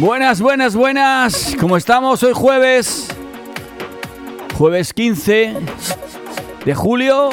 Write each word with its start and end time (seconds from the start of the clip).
Buenas, 0.00 0.40
buenas, 0.40 0.74
buenas. 0.74 1.54
¿Cómo 1.60 1.76
estamos? 1.76 2.22
Hoy 2.22 2.32
jueves. 2.32 3.08
Jueves 4.56 4.94
15 4.94 5.56
de 6.64 6.74
julio. 6.74 7.28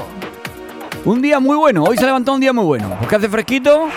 Un 1.06 1.22
día 1.22 1.40
muy 1.40 1.56
bueno. 1.56 1.86
Hoy 1.86 1.96
se 1.96 2.04
ha 2.04 2.08
levantado 2.08 2.36
un 2.36 2.42
día 2.42 2.52
muy 2.52 2.66
bueno. 2.66 2.94
Porque 3.00 3.16
hace 3.16 3.30
fresquito. 3.30 3.88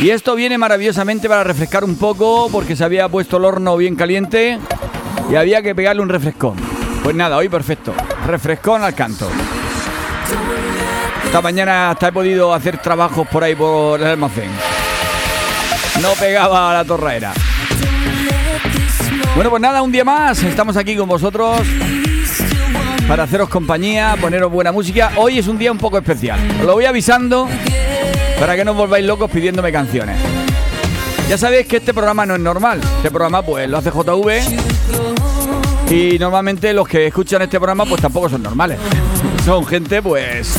Y 0.00 0.10
esto 0.10 0.34
viene 0.34 0.58
maravillosamente 0.58 1.28
para 1.28 1.44
refrescar 1.44 1.84
un 1.84 1.94
poco. 1.94 2.48
Porque 2.50 2.74
se 2.74 2.82
había 2.82 3.08
puesto 3.08 3.36
el 3.36 3.44
horno 3.44 3.76
bien 3.76 3.94
caliente. 3.94 4.58
Y 5.30 5.36
había 5.36 5.62
que 5.62 5.72
pegarle 5.72 6.02
un 6.02 6.08
refrescón. 6.08 6.56
Pues 7.04 7.14
nada, 7.14 7.36
hoy 7.36 7.48
perfecto. 7.48 7.94
Refrescón 8.26 8.82
al 8.82 8.96
canto. 8.96 9.28
Esta 11.24 11.40
mañana 11.40 11.90
hasta 11.90 12.08
he 12.08 12.12
podido 12.12 12.52
hacer 12.52 12.78
trabajos 12.78 13.28
por 13.28 13.44
ahí 13.44 13.54
por 13.54 14.00
el 14.00 14.08
almacén. 14.08 14.50
No 16.00 16.10
pegaba 16.18 16.72
a 16.72 16.74
la 16.74 16.84
torraera. 16.84 17.32
Bueno, 19.34 19.50
pues 19.50 19.62
nada, 19.62 19.82
un 19.82 19.92
día 19.92 20.04
más. 20.04 20.42
Estamos 20.42 20.76
aquí 20.76 20.96
con 20.96 21.08
vosotros 21.08 21.60
para 23.08 23.24
haceros 23.24 23.48
compañía, 23.48 24.16
poneros 24.20 24.50
buena 24.50 24.72
música. 24.72 25.12
Hoy 25.16 25.38
es 25.38 25.46
un 25.46 25.58
día 25.58 25.72
un 25.72 25.78
poco 25.78 25.98
especial. 25.98 26.38
Os 26.60 26.66
lo 26.66 26.74
voy 26.74 26.84
avisando 26.84 27.48
para 28.38 28.56
que 28.56 28.64
no 28.64 28.72
os 28.72 28.76
volváis 28.76 29.04
locos 29.04 29.30
pidiéndome 29.30 29.72
canciones. 29.72 30.16
Ya 31.28 31.38
sabéis 31.38 31.66
que 31.66 31.78
este 31.78 31.94
programa 31.94 32.26
no 32.26 32.34
es 32.34 32.40
normal. 32.40 32.80
Este 32.96 33.10
programa 33.10 33.42
pues 33.42 33.68
lo 33.68 33.78
hace 33.78 33.90
JV 33.90 34.42
y 35.90 36.18
normalmente 36.18 36.72
los 36.72 36.88
que 36.88 37.06
escuchan 37.06 37.42
este 37.42 37.58
programa 37.58 37.84
pues 37.84 38.00
tampoco 38.00 38.28
son 38.28 38.42
normales. 38.42 38.78
Son 39.44 39.64
gente 39.66 40.02
pues 40.02 40.54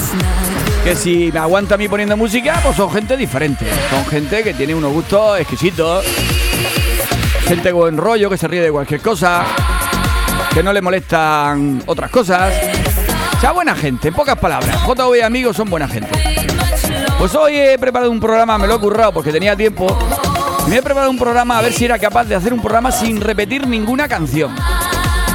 que 0.84 0.96
si 0.96 1.32
me 1.32 1.40
aguanta 1.40 1.76
a 1.76 1.78
mí 1.78 1.88
poniendo 1.88 2.18
música, 2.18 2.60
pues 2.64 2.76
son 2.76 2.92
gente 2.92 3.16
diferente. 3.18 3.66
Son 3.90 4.06
gente 4.06 4.44
que 4.44 4.54
tiene 4.54 4.76
unos 4.76 4.92
gustos 4.92 5.40
exquisitos. 5.40 6.06
Gente 7.46 7.72
con 7.72 7.98
rollo, 7.98 8.30
que 8.30 8.38
se 8.38 8.48
ríe 8.48 8.62
de 8.62 8.72
cualquier 8.72 9.02
cosa. 9.02 9.44
Que 10.54 10.64
no 10.64 10.72
le 10.72 10.82
molestan 10.82 11.84
otras 11.86 12.10
cosas. 12.10 12.54
O 13.38 13.42
sea, 13.42 13.52
buena 13.52 13.76
gente, 13.76 14.08
en 14.08 14.14
pocas 14.14 14.38
palabras. 14.38 14.78
JV 14.86 15.18
y 15.18 15.22
amigos 15.22 15.58
son 15.58 15.70
buena 15.70 15.88
gente. 15.88 16.10
Pues 17.18 17.36
hoy 17.36 17.58
he 17.58 17.78
preparado 17.78 18.12
un 18.12 18.20
programa, 18.20 18.58
me 18.58 18.68
lo 18.68 18.76
he 18.76 18.80
currado 18.80 19.14
porque 19.14 19.32
tenía 19.32 19.56
tiempo. 19.56 19.98
Me 20.68 20.78
he 20.78 20.82
preparado 20.82 21.12
un 21.12 21.18
programa 21.18 21.60
a 21.60 21.62
ver 21.62 21.74
si 21.74 21.84
era 21.86 22.00
capaz 22.00 22.26
de 22.26 22.36
hacer 22.36 22.54
un 22.54 22.62
programa 22.62 22.92
sin 22.92 23.20
repetir 23.20 23.68
ninguna 23.68 24.08
canción. 24.08 24.56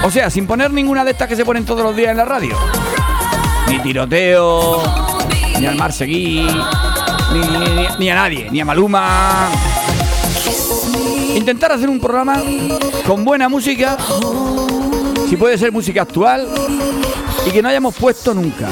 O 0.02 0.10
sea, 0.10 0.30
sin 0.30 0.46
poner 0.46 0.70
ninguna 0.70 1.04
de 1.04 1.10
estas 1.10 1.28
que 1.28 1.36
se 1.36 1.44
ponen 1.44 1.66
todos 1.66 1.82
los 1.82 1.94
días 1.94 2.10
en 2.10 2.16
la 2.16 2.24
radio. 2.24 2.56
Ni 3.68 3.78
tiroteo, 3.80 4.82
ni 5.58 5.66
al 5.66 5.76
Mar 5.76 5.92
Seguí, 5.92 6.48
ni 7.98 8.10
a 8.10 8.14
nadie, 8.14 8.48
ni 8.50 8.60
a 8.60 8.64
Maluma. 8.64 9.50
Intentar 11.38 11.70
hacer 11.70 11.88
un 11.88 12.00
programa 12.00 12.42
con 13.06 13.24
buena 13.24 13.48
música, 13.48 13.96
si 15.28 15.36
puede 15.36 15.56
ser 15.56 15.70
música 15.70 16.02
actual, 16.02 16.48
y 17.46 17.52
que 17.52 17.62
no 17.62 17.68
hayamos 17.68 17.94
puesto 17.94 18.34
nunca. 18.34 18.68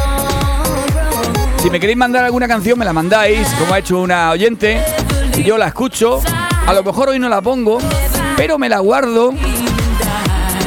Si 1.67 1.71
me 1.71 1.81
queréis 1.81 1.97
mandar 1.97 2.23
alguna 2.23 2.47
canción, 2.47 2.79
me 2.79 2.85
la 2.85 2.93
mandáis, 2.93 3.45
como 3.59 3.73
ha 3.73 3.79
hecho 3.79 3.99
una 3.99 4.31
oyente. 4.31 4.81
Yo 5.43 5.57
la 5.57 5.67
escucho. 5.67 6.21
A 6.65 6.73
lo 6.73 6.81
mejor 6.81 7.09
hoy 7.09 7.19
no 7.19 7.27
la 7.27 7.41
pongo, 7.41 7.79
pero 8.37 8.57
me 8.57 8.69
la 8.69 8.79
guardo. 8.79 9.33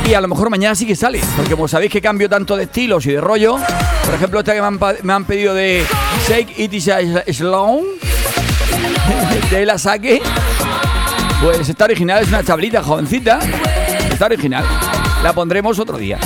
Y 0.06 0.12
a 0.12 0.20
lo 0.20 0.28
mejor 0.28 0.50
mañana 0.50 0.74
sí 0.74 0.84
que 0.84 0.94
sale. 0.94 1.22
Porque 1.36 1.52
como 1.52 1.68
sabéis 1.68 1.90
que 1.90 2.02
cambio 2.02 2.28
tanto 2.28 2.54
de 2.54 2.64
estilos 2.64 3.06
y 3.06 3.12
de 3.12 3.20
rollo. 3.22 3.56
Por 4.04 4.14
ejemplo, 4.14 4.40
esta 4.40 4.52
que 4.52 4.60
me 5.02 5.12
han, 5.14 5.24
pedido 5.24 5.54
de 5.54 5.86
Shake 6.28 6.58
It 6.58 6.74
Is. 6.74 6.84
De 9.50 9.64
la 9.64 9.78
saque. 9.78 10.20
Pues 11.42 11.66
está 11.66 11.86
original, 11.86 12.24
es 12.24 12.28
una 12.28 12.44
chablita 12.44 12.82
jovencita. 12.82 13.38
Está 14.12 14.26
original. 14.26 14.66
La 15.22 15.32
pondremos 15.32 15.78
otro 15.78 15.96
día. 15.96 16.18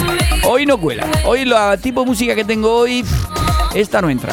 Hoy 0.42 0.66
no 0.66 0.78
cuela. 0.78 1.06
Hoy 1.24 1.44
la 1.44 1.76
tipo 1.76 2.00
de 2.00 2.06
música 2.06 2.34
que 2.34 2.44
tengo 2.44 2.74
hoy, 2.76 3.04
esta 3.74 4.00
no 4.00 4.08
entra. 4.08 4.32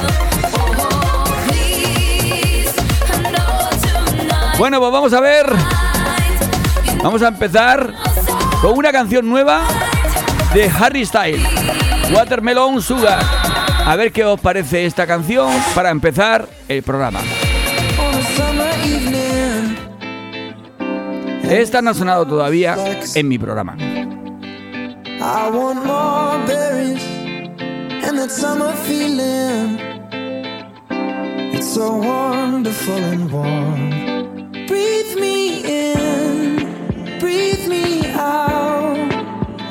Bueno, 4.58 4.80
pues 4.80 4.92
vamos 4.92 5.14
a 5.14 5.20
ver. 5.20 5.48
Vamos 7.04 7.22
a 7.24 7.30
empezar 7.30 7.94
con 8.62 8.78
una 8.78 8.92
canción 8.92 9.28
nueva 9.28 9.62
de 10.54 10.70
Harry 10.70 11.06
Styles. 11.06 11.42
Watermelon 12.14 12.82
Sugar. 12.82 13.20
A 13.86 13.96
ver 13.96 14.12
qué 14.12 14.24
os 14.24 14.40
parece 14.40 14.86
esta 14.86 15.08
canción 15.08 15.52
para 15.74 15.90
empezar 15.90 16.48
el 16.68 16.84
programa. 16.84 17.22
Esta 21.50 21.82
no 21.82 21.90
ha 21.90 21.94
sonado 21.94 22.28
todavía 22.28 22.78
en 23.16 23.28
mi 23.28 23.40
programa. 23.40 23.76
That 28.22 28.32
summer 28.32 28.72
feeling. 28.86 29.80
It's 31.56 31.74
so 31.74 31.98
wonderful 31.98 32.98
and 33.12 33.32
warm. 33.32 33.90
Breathe 34.68 35.16
me 35.16 35.64
in, 35.66 37.18
breathe 37.20 37.68
me 37.68 38.06
out. 38.14 39.12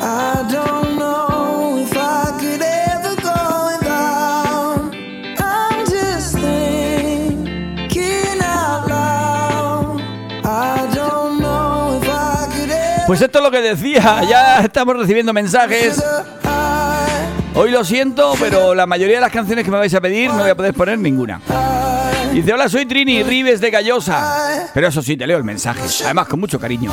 I 0.00 0.49
don't 0.50 0.99
know 0.99 1.78
if 1.78 1.97
I 1.97 2.37
could 2.41 2.60
ever 2.60 3.15
go 3.22 3.71
without. 3.71 4.97
I'm 5.39 5.87
just 5.87 6.34
thinking 6.34 8.41
out 8.43 8.89
loud. 8.89 10.00
I 10.44 10.91
don't 10.93 11.41
know 11.41 12.00
if 12.03 12.09
I 12.09 12.49
could 12.53 12.71
ever. 12.71 13.06
Pues 13.06 13.22
esto 13.22 13.39
es 13.39 13.44
lo 13.44 13.50
que 13.53 13.60
decía, 13.60 14.25
ya 14.28 14.59
estamos 14.60 14.97
recibiendo 14.97 15.33
mensajes. 15.33 16.03
Hoy 17.55 17.71
lo 17.71 17.84
siento, 17.84 18.34
pero 18.38 18.75
la 18.75 18.87
mayoría 18.87 19.16
de 19.16 19.21
las 19.21 19.33
canciones 19.33 19.65
que 19.65 19.71
me 19.71 19.78
vais 19.78 19.93
a 19.94 20.00
pedir 20.00 20.31
no 20.31 20.38
voy 20.38 20.50
a 20.50 20.55
poder 20.55 20.72
poner 20.72 20.99
ninguna. 20.99 21.41
Dice, 22.33 22.53
hola, 22.53 22.69
soy 22.69 22.87
Trini 22.87 23.22
Rives 23.22 23.61
de 23.61 23.71
Gallosa. 23.71 24.69
Pero 24.72 24.87
eso 24.87 25.03
sí, 25.03 25.16
te 25.16 25.27
leo 25.27 25.37
el 25.37 25.44
mensaje, 25.44 25.81
además 26.05 26.28
con 26.28 26.39
mucho 26.39 26.60
cariño. 26.60 26.93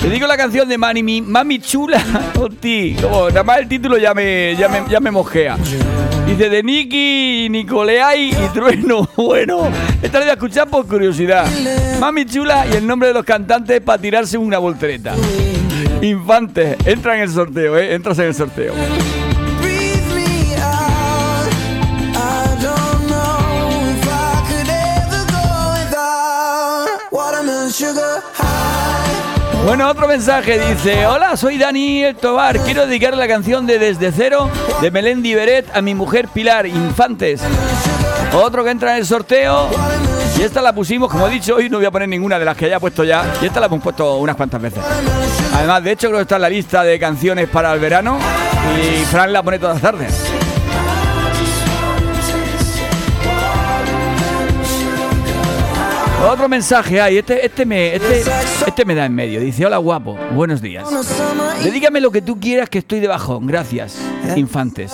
Te 0.00 0.10
digo 0.10 0.26
la 0.26 0.36
canción 0.36 0.68
de 0.68 0.76
Mani, 0.76 1.04
mi 1.04 1.22
Mami 1.22 1.60
Chula. 1.60 2.02
Hostia, 2.38 3.00
como 3.00 3.28
nada 3.28 3.44
más 3.44 3.58
el 3.58 3.68
título 3.68 3.96
ya 3.96 4.12
me, 4.12 4.56
ya 4.56 4.68
me, 4.68 4.82
ya 4.90 4.98
me 4.98 5.12
mosquea. 5.12 5.56
Dice 6.26 6.50
de 6.50 6.62
Nicky, 6.64 7.48
Nicoleay 7.48 8.30
y 8.30 8.48
Trueno. 8.52 9.08
Bueno, 9.16 9.70
esta 10.02 10.18
la 10.18 10.24
voy 10.24 10.30
a 10.30 10.34
escuchar 10.34 10.68
por 10.68 10.86
curiosidad. 10.88 11.46
Mami 12.00 12.26
Chula 12.26 12.66
y 12.66 12.74
el 12.76 12.86
nombre 12.86 13.08
de 13.08 13.14
los 13.14 13.24
cantantes 13.24 13.80
para 13.80 14.02
tirarse 14.02 14.36
una 14.36 14.58
voltereta. 14.58 15.14
Infantes, 16.02 16.76
entra 16.84 17.14
en 17.14 17.22
el 17.22 17.30
sorteo, 17.30 17.78
¿eh? 17.78 17.94
Entras 17.94 18.18
en 18.18 18.26
el 18.26 18.34
sorteo. 18.34 18.74
Bueno, 29.64 29.88
otro 29.88 30.08
mensaje 30.08 30.58
dice, 30.58 31.06
hola, 31.06 31.36
soy 31.36 31.56
Daniel 31.56 32.16
Tobar, 32.16 32.58
quiero 32.64 32.84
dedicar 32.88 33.16
la 33.16 33.28
canción 33.28 33.64
de 33.64 33.78
Desde 33.78 34.10
Cero 34.10 34.50
de 34.80 34.90
Melendi 34.90 35.34
Beret 35.34 35.66
a 35.72 35.80
mi 35.82 35.94
mujer 35.94 36.26
Pilar 36.34 36.66
Infantes. 36.66 37.40
Otro 38.34 38.64
que 38.64 38.70
entra 38.70 38.92
en 38.92 38.98
el 38.98 39.06
sorteo 39.06 39.70
esta 40.44 40.60
la 40.60 40.74
pusimos, 40.74 41.10
como 41.10 41.28
he 41.28 41.30
dicho, 41.30 41.54
hoy 41.54 41.68
no 41.68 41.76
voy 41.76 41.86
a 41.86 41.90
poner 41.90 42.08
ninguna 42.08 42.38
de 42.38 42.44
las 42.44 42.56
que 42.56 42.66
haya 42.66 42.80
puesto 42.80 43.04
ya 43.04 43.24
y 43.40 43.46
esta 43.46 43.60
la 43.60 43.66
hemos 43.66 43.82
puesto 43.82 44.16
unas 44.16 44.34
cuantas 44.34 44.60
veces. 44.60 44.82
Además, 45.54 45.84
de 45.84 45.92
hecho, 45.92 46.08
creo 46.08 46.18
que 46.18 46.22
está 46.22 46.36
en 46.36 46.42
la 46.42 46.48
lista 46.48 46.82
de 46.82 46.98
canciones 46.98 47.48
para 47.48 47.72
el 47.72 47.80
verano 47.80 48.18
y 48.80 49.04
Fran 49.04 49.32
la 49.32 49.42
pone 49.42 49.58
todas 49.58 49.76
las 49.76 49.82
tardes. 49.82 50.32
Otro 56.28 56.48
mensaje 56.48 57.00
hay, 57.00 57.18
este, 57.18 57.44
este, 57.44 57.66
me, 57.66 57.96
este, 57.96 58.22
este 58.66 58.84
me 58.84 58.94
da 58.94 59.06
en 59.06 59.14
medio. 59.14 59.40
Dice, 59.40 59.66
hola 59.66 59.78
guapo, 59.78 60.16
buenos 60.34 60.62
días. 60.62 60.88
Dedícame 61.62 62.00
lo 62.00 62.10
que 62.10 62.22
tú 62.22 62.38
quieras 62.38 62.68
que 62.68 62.78
estoy 62.78 63.00
de 63.00 63.08
bajón. 63.08 63.46
Gracias, 63.46 63.98
infantes. 64.36 64.92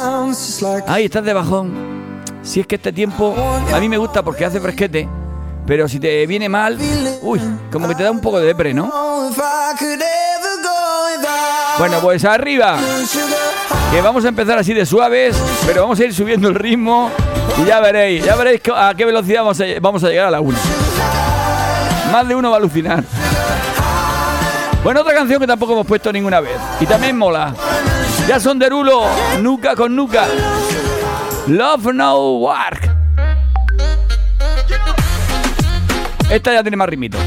Ay, 0.87 1.05
estás 1.05 1.25
de 1.25 1.33
bajón. 1.33 1.99
Si 2.43 2.61
es 2.61 2.67
que 2.67 2.77
este 2.77 2.93
tiempo 2.93 3.35
a 3.73 3.79
mí 3.79 3.89
me 3.89 3.99
gusta 3.99 4.23
porque 4.23 4.45
hace 4.47 4.59
fresquete, 4.59 5.07
pero 5.69 5.87
si 5.87 6.01
te 6.01 6.27
viene 6.27 6.49
mal, 6.49 6.79
uy, 7.21 7.39
como 7.71 7.87
que 7.87 7.95
te 7.95 8.03
da 8.03 8.11
un 8.11 8.23
poco 8.23 8.41
de 8.41 8.47
depre, 8.47 8.73
¿no? 8.73 8.91
Bueno, 11.79 11.99
pues 12.01 12.25
arriba. 12.25 12.79
Que 13.91 14.01
vamos 14.01 14.25
a 14.25 14.29
empezar 14.29 14.59
así 14.59 14.73
de 14.73 14.87
suaves, 14.87 15.37
pero 15.67 15.83
vamos 15.83 16.01
a 16.01 16.05
ir 16.05 16.15
subiendo 16.15 16.49
el 16.49 16.55
ritmo 16.55 17.11
y 17.61 17.67
ya 17.67 17.81
veréis, 17.81 18.25
ya 18.25 18.35
veréis 18.35 18.63
a 18.75 18.95
qué 18.97 19.05
velocidad 19.05 19.43
vamos 19.43 19.61
a, 19.61 19.65
vamos 19.79 20.03
a 20.05 20.09
llegar 20.09 20.29
a 20.29 20.31
la 20.31 20.41
1. 20.41 20.59
Más 22.13 22.27
de 22.27 22.35
uno 22.35 22.49
va 22.49 22.57
a 22.57 22.61
alucinar. 22.61 23.05
Bueno, 24.83 25.03
otra 25.03 25.13
canción 25.13 25.39
que 25.39 25.47
tampoco 25.47 25.75
hemos 25.75 25.87
puesto 25.87 26.11
ninguna 26.11 26.41
vez 26.41 26.57
y 26.81 26.87
también 26.87 27.19
mola. 27.19 27.55
Ya 28.27 28.41
son 28.41 28.59
Derulo, 28.59 29.05
nuca 29.43 29.77
con 29.77 29.95
nuca. 29.95 30.27
Love 31.47 31.93
No 31.93 32.39
Work. 32.39 32.88
Esta 36.31 36.53
ya 36.53 36.63
tiene 36.63 36.77
más 36.77 36.89
ritmito. 36.89 37.19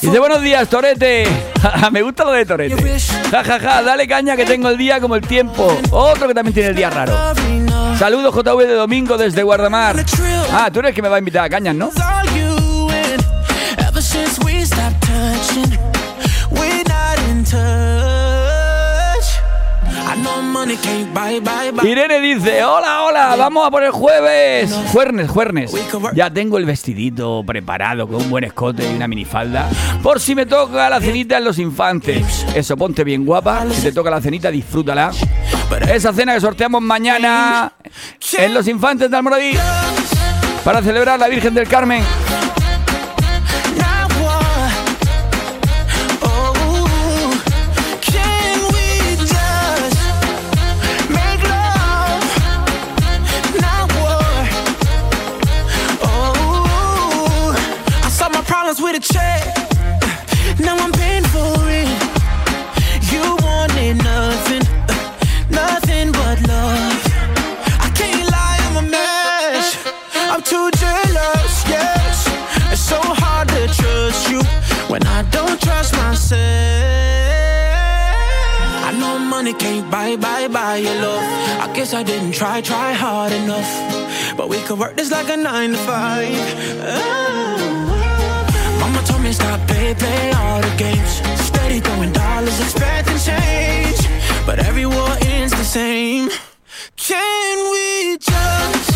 Dice 0.00 0.18
buenos 0.18 0.42
días, 0.42 0.68
Torete. 0.68 1.26
Me 1.92 2.02
gusta 2.02 2.24
lo 2.24 2.32
de 2.32 2.44
Torete. 2.44 2.98
Ja, 3.30 3.42
ja, 3.42 3.58
ja, 3.58 3.82
dale 3.82 4.06
caña 4.06 4.36
que 4.36 4.44
tengo 4.44 4.68
el 4.68 4.76
día 4.76 5.00
como 5.00 5.16
el 5.16 5.26
tiempo. 5.26 5.78
Otro 5.90 6.28
que 6.28 6.34
también 6.34 6.54
tiene 6.54 6.70
el 6.70 6.76
día 6.76 6.90
raro. 6.90 7.14
Saludos 7.98 8.34
JV 8.34 8.66
de 8.66 8.74
domingo 8.74 9.16
desde 9.16 9.42
Guardamar. 9.42 10.04
Ah, 10.52 10.70
tú 10.72 10.80
eres 10.80 10.90
el 10.90 10.94
que 10.94 11.02
me 11.02 11.08
va 11.08 11.16
a 11.16 11.18
invitar 11.18 11.44
a 11.44 11.48
cañas, 11.48 11.74
¿no? 11.74 11.90
Irene 21.84 22.20
dice, 22.20 22.64
hola, 22.64 23.02
hola, 23.02 23.36
vamos 23.36 23.66
a 23.66 23.70
por 23.70 23.82
el 23.82 23.90
jueves. 23.90 24.72
Juernes, 24.92 25.30
juernes. 25.30 25.70
Ya 26.14 26.30
tengo 26.30 26.58
el 26.58 26.64
vestidito 26.64 27.42
preparado 27.46 28.06
con 28.06 28.16
un 28.16 28.30
buen 28.30 28.44
escote 28.44 28.90
y 28.90 28.94
una 28.94 29.06
minifalda. 29.06 29.68
Por 30.02 30.20
si 30.20 30.34
me 30.34 30.46
toca 30.46 30.88
la 30.88 31.00
cenita 31.00 31.38
en 31.38 31.44
los 31.44 31.58
infantes. 31.58 32.46
Eso, 32.54 32.76
ponte 32.76 33.04
bien 33.04 33.24
guapa. 33.24 33.66
Si 33.70 33.82
te 33.82 33.92
toca 33.92 34.10
la 34.10 34.20
cenita, 34.20 34.50
disfrútala. 34.50 35.10
Esa 35.92 36.12
cena 36.12 36.34
que 36.34 36.40
sorteamos 36.40 36.80
mañana 36.82 37.72
en 38.38 38.54
los 38.54 38.66
infantes 38.68 39.10
de 39.10 39.16
Almoradí. 39.16 39.52
Para 40.64 40.82
celebrar 40.82 41.18
la 41.18 41.28
Virgen 41.28 41.54
del 41.54 41.68
Carmen. 41.68 42.02
Now 60.58 60.76
I'm 60.78 60.92
paying 60.92 61.24
for 61.24 61.56
it. 61.66 61.88
You 63.12 63.36
wanted 63.42 63.96
nothing, 63.98 64.64
nothing 65.50 66.12
but 66.12 66.36
love. 66.46 67.02
I 67.86 67.90
can't 67.94 68.30
lie, 68.30 68.58
I'm 68.66 68.76
a 68.84 68.88
mess. 68.88 69.76
I'm 70.14 70.42
too 70.42 70.70
jealous, 70.78 71.54
yes. 71.68 72.28
It's 72.72 72.80
so 72.80 73.00
hard 73.02 73.48
to 73.48 73.66
trust 73.66 74.30
you 74.30 74.42
when 74.88 75.04
I 75.06 75.22
don't 75.30 75.60
trust 75.60 75.94
myself. 75.96 76.40
I 78.88 78.96
know 78.98 79.18
money 79.18 79.54
can't 79.54 79.90
buy, 79.90 80.16
buy, 80.16 80.46
buy 80.48 80.76
your 80.76 80.94
love. 81.02 81.24
I 81.64 81.72
guess 81.74 81.94
I 81.94 82.02
didn't 82.04 82.32
try, 82.32 82.60
try 82.60 82.92
hard 82.92 83.32
enough. 83.32 84.36
But 84.36 84.48
we 84.48 84.60
could 84.62 84.78
work 84.78 84.96
this 84.96 85.10
like 85.10 85.28
a 85.28 85.36
nine 85.36 85.72
to 85.72 85.78
five. 85.78 86.36
Oh. 86.86 87.73
Stop, 89.32 89.66
play, 89.66 89.94
play 89.94 90.32
all 90.32 90.60
the 90.60 90.74
games. 90.76 91.22
Steady 91.40 91.80
throwing 91.80 92.12
dollars, 92.12 92.60
expecting 92.60 93.18
change. 93.18 93.98
But 94.46 94.58
every 94.58 94.86
war 94.86 95.16
ends 95.22 95.52
the 95.52 95.64
same. 95.64 96.28
Can 96.96 97.70
we 97.72 98.18
just 98.18 98.93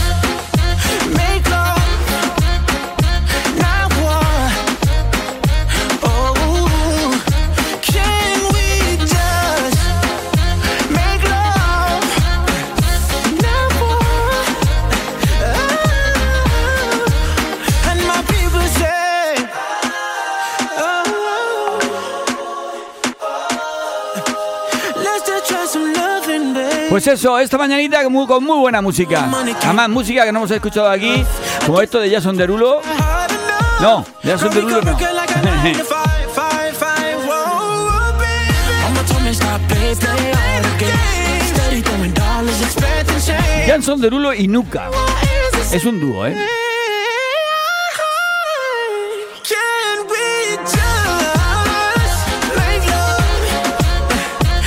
Pues 26.98 27.06
eso, 27.06 27.38
esta 27.38 27.56
mañanita 27.56 28.02
con 28.02 28.12
muy, 28.12 28.26
con 28.26 28.42
muy 28.42 28.58
buena 28.58 28.82
música. 28.82 29.30
Además, 29.62 29.88
música 29.88 30.24
que 30.24 30.32
no 30.32 30.40
hemos 30.40 30.50
escuchado 30.50 30.90
aquí, 30.90 31.24
como 31.64 31.80
esto 31.80 32.00
de 32.00 32.10
Jason 32.10 32.36
Derulo. 32.36 32.80
No, 33.80 34.04
Jason 34.20 34.52
Derulo 34.52 34.82
no. 34.82 34.98
Jason 43.68 44.00
Derulo 44.00 44.34
y 44.34 44.48
Nuka. 44.48 44.90
Es 45.70 45.84
un 45.84 46.00
dúo, 46.00 46.26
¿eh? 46.26 46.36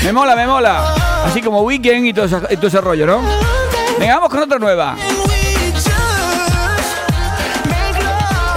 Me 0.06 0.14
mola, 0.14 0.34
me 0.38 0.48
mola. 0.48 1.01
Así 1.26 1.42
como 1.42 1.62
Weekend 1.62 2.06
y 2.08 2.14
todo, 2.14 2.26
ese, 2.26 2.38
y 2.50 2.56
todo 2.58 2.68
ese 2.68 2.82
rollo, 2.82 3.06
¿no? 3.06 3.22
Venga, 4.00 4.16
vamos 4.16 4.30
con 4.30 4.40
otra 4.40 4.60
nueva. 4.60 4.96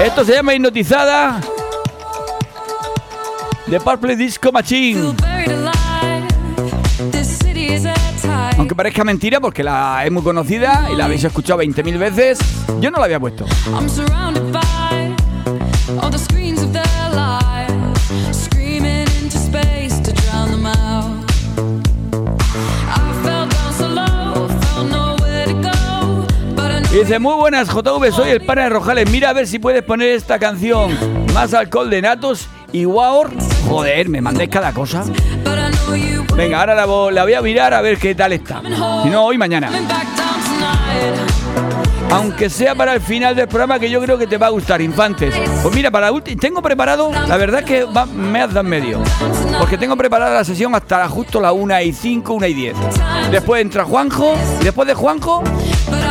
Esto 0.03 0.25
se 0.25 0.33
llama 0.33 0.55
Hipnotizada 0.55 1.41
de 3.67 3.81
Purple 3.81 4.17
Disco 4.17 4.51
Machine. 4.53 5.15
Aunque 8.59 8.75
parezca 8.75 9.05
mentira 9.05 9.41
porque 9.41 9.63
la 9.63 10.05
es 10.05 10.11
muy 10.11 10.23
conocida 10.23 10.89
y 10.93 10.97
la 10.97 11.05
habéis 11.07 11.25
escuchado 11.25 11.61
20.000 11.63 11.99
veces, 11.99 12.39
yo 12.81 12.91
no 12.91 12.99
la 12.99 13.05
había 13.05 13.21
puesto. 13.21 13.45
Muy 27.21 27.35
buenas 27.35 27.69
JV, 27.69 28.11
soy 28.13 28.31
el 28.31 28.41
pana 28.45 28.65
de 28.65 28.69
Rojales. 28.71 29.09
Mira 29.11 29.31
a 29.31 29.33
ver 29.33 29.47
si 29.47 29.59
puedes 29.59 29.83
poner 29.83 30.09
esta 30.11 30.39
canción. 30.39 30.97
Más 31.33 31.55
alcohol 31.55 31.89
de 31.91 32.03
natos 32.03 32.49
y 32.73 32.85
wow. 32.87 33.27
Joder, 33.69 34.09
me 34.09 34.21
mandéis 34.21 34.51
cada 34.51 34.73
cosa. 34.73 35.05
Venga, 36.35 36.61
ahora 36.61 36.75
la, 36.75 36.87
vo- 36.87 37.11
la 37.13 37.23
voy 37.23 37.35
a 37.35 37.43
mirar 37.43 37.73
a 37.75 37.81
ver 37.81 37.99
qué 37.99 38.15
tal 38.15 38.33
está. 38.33 38.61
Si 39.03 39.09
no, 39.11 39.25
hoy 39.27 39.39
mañana. 39.39 39.71
Aunque 42.11 42.49
sea 42.49 42.75
para 42.75 42.95
el 42.95 43.01
final 43.01 43.35
del 43.35 43.49
programa 43.49 43.79
que 43.79 43.91
yo 43.91 44.01
creo 44.01 44.17
que 44.17 44.27
te 44.27 44.37
va 44.39 44.47
a 44.47 44.51
gustar, 44.51 44.81
Infantes. 44.81 45.35
Pues 45.63 45.75
mira, 45.75 45.91
para 45.91 46.07
la 46.07 46.13
última, 46.13 46.41
tengo 46.41 46.63
preparado, 46.63 47.11
la 47.13 47.37
verdad 47.37 47.61
es 47.61 47.67
que 47.67 47.87
me 48.15 48.41
has 48.41 48.53
dado 48.53 48.69
medio. 48.69 49.01
Porque 49.59 49.77
tengo 49.79 49.97
preparada 49.97 50.35
la 50.35 50.45
sesión 50.45 50.75
hasta 50.75 51.09
justo 51.09 51.41
la 51.41 51.53
1 51.53 51.81
y 51.83 51.93
5, 51.93 52.33
1 52.35 52.47
y 52.47 52.55
10. 52.55 52.77
Después 53.33 53.63
entra 53.63 53.85
Juanjo, 53.85 54.35
después 54.63 54.87
de 54.87 54.95
Juanjo, 54.95 55.43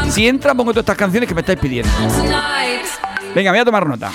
si 0.10 0.28
entra 0.28 0.54
pongo 0.54 0.72
todas 0.72 0.84
estas 0.84 0.98
canciones 0.98 1.28
que 1.28 1.36
me 1.36 1.42
estáis 1.42 1.60
pidiendo. 1.60 1.92
Venga, 3.36 3.52
voy 3.52 3.60
a 3.60 3.66
tomar 3.66 3.88
nota. 3.88 4.12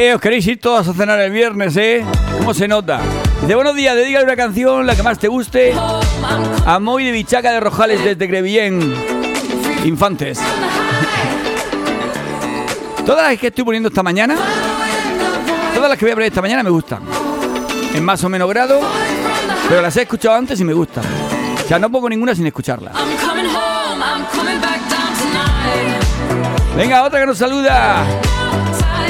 Eh, 0.00 0.14
os 0.14 0.20
queréis 0.22 0.46
ir 0.46 0.58
todos 0.58 0.88
a 0.88 0.94
cenar 0.94 1.20
el 1.20 1.30
viernes, 1.30 1.76
¿eh? 1.76 2.02
¿Cómo 2.38 2.54
se 2.54 2.66
nota? 2.66 3.02
Dice, 3.42 3.54
buenos 3.54 3.74
días, 3.74 3.94
dedícale 3.94 4.24
una 4.24 4.34
canción, 4.34 4.86
la 4.86 4.96
que 4.96 5.02
más 5.02 5.18
te 5.18 5.28
guste. 5.28 5.74
A 6.64 6.78
Moy 6.78 7.04
de 7.04 7.12
Bichaca 7.12 7.52
de 7.52 7.60
Rojales 7.60 8.02
desde 8.02 8.26
Grevillén. 8.26 8.94
Infantes. 9.84 10.40
Todas 13.04 13.28
las 13.28 13.38
que 13.38 13.48
estoy 13.48 13.62
poniendo 13.62 13.90
esta 13.90 14.02
mañana, 14.02 14.36
todas 15.74 15.90
las 15.90 15.98
que 15.98 16.06
voy 16.06 16.12
a 16.12 16.14
poner 16.14 16.28
esta 16.28 16.40
mañana 16.40 16.62
me 16.62 16.70
gustan. 16.70 17.02
En 17.94 18.02
más 18.02 18.24
o 18.24 18.30
menos 18.30 18.48
grado, 18.48 18.80
pero 19.68 19.82
las 19.82 19.94
he 19.98 20.02
escuchado 20.02 20.34
antes 20.34 20.58
y 20.60 20.64
me 20.64 20.72
gustan. 20.72 21.04
O 21.62 21.68
sea, 21.68 21.78
no 21.78 21.90
pongo 21.90 22.08
ninguna 22.08 22.34
sin 22.34 22.46
escucharla. 22.46 22.92
Venga, 26.74 27.02
otra 27.02 27.20
que 27.20 27.26
nos 27.26 27.36
saluda. 27.36 28.06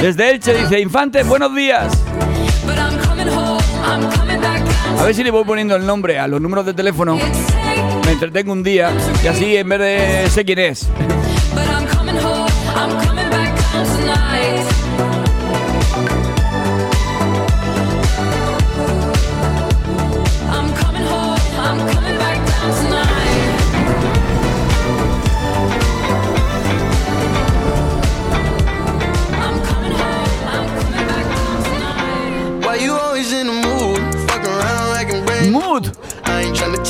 Desde 0.01 0.31
Elche 0.31 0.55
dice, 0.55 0.79
Infantes, 0.79 1.27
buenos 1.27 1.53
días. 1.55 1.93
A 4.97 5.03
ver 5.03 5.13
si 5.13 5.23
le 5.23 5.29
voy 5.29 5.43
poniendo 5.43 5.75
el 5.75 5.85
nombre 5.85 6.17
a 6.17 6.27
los 6.27 6.41
números 6.41 6.65
de 6.65 6.73
teléfono. 6.73 7.19
Me 8.05 8.11
entretengo 8.11 8.51
un 8.51 8.63
día 8.63 8.91
y 9.23 9.27
así 9.27 9.55
en 9.55 9.69
vez 9.69 9.79
de 9.79 10.29
sé 10.31 10.43
quién 10.43 10.57
es. 10.57 10.89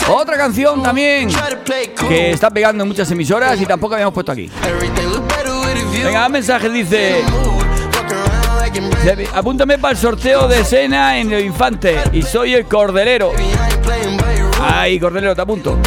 Otra 0.09 0.37
canción 0.37 0.83
también 0.83 1.29
que 2.07 2.31
está 2.31 2.49
pegando 2.49 2.83
en 2.83 2.87
muchas 2.87 3.09
emisoras 3.11 3.59
y 3.61 3.65
tampoco 3.65 3.93
habíamos 3.93 4.13
puesto 4.13 4.31
aquí. 4.31 4.49
Venga, 6.03 6.27
mensaje 6.29 6.69
dice, 6.69 7.23
apúntame 9.33 9.77
para 9.77 9.93
el 9.93 9.97
sorteo 9.97 10.47
de 10.47 10.63
cena 10.63 11.17
en 11.17 11.31
el 11.31 11.45
Infante 11.45 11.99
y 12.11 12.21
soy 12.23 12.53
el 12.53 12.65
Cordelero. 12.65 13.31
Ay, 14.59 14.99
Cordelero, 14.99 15.35
te 15.35 15.41
apunto. 15.41 15.77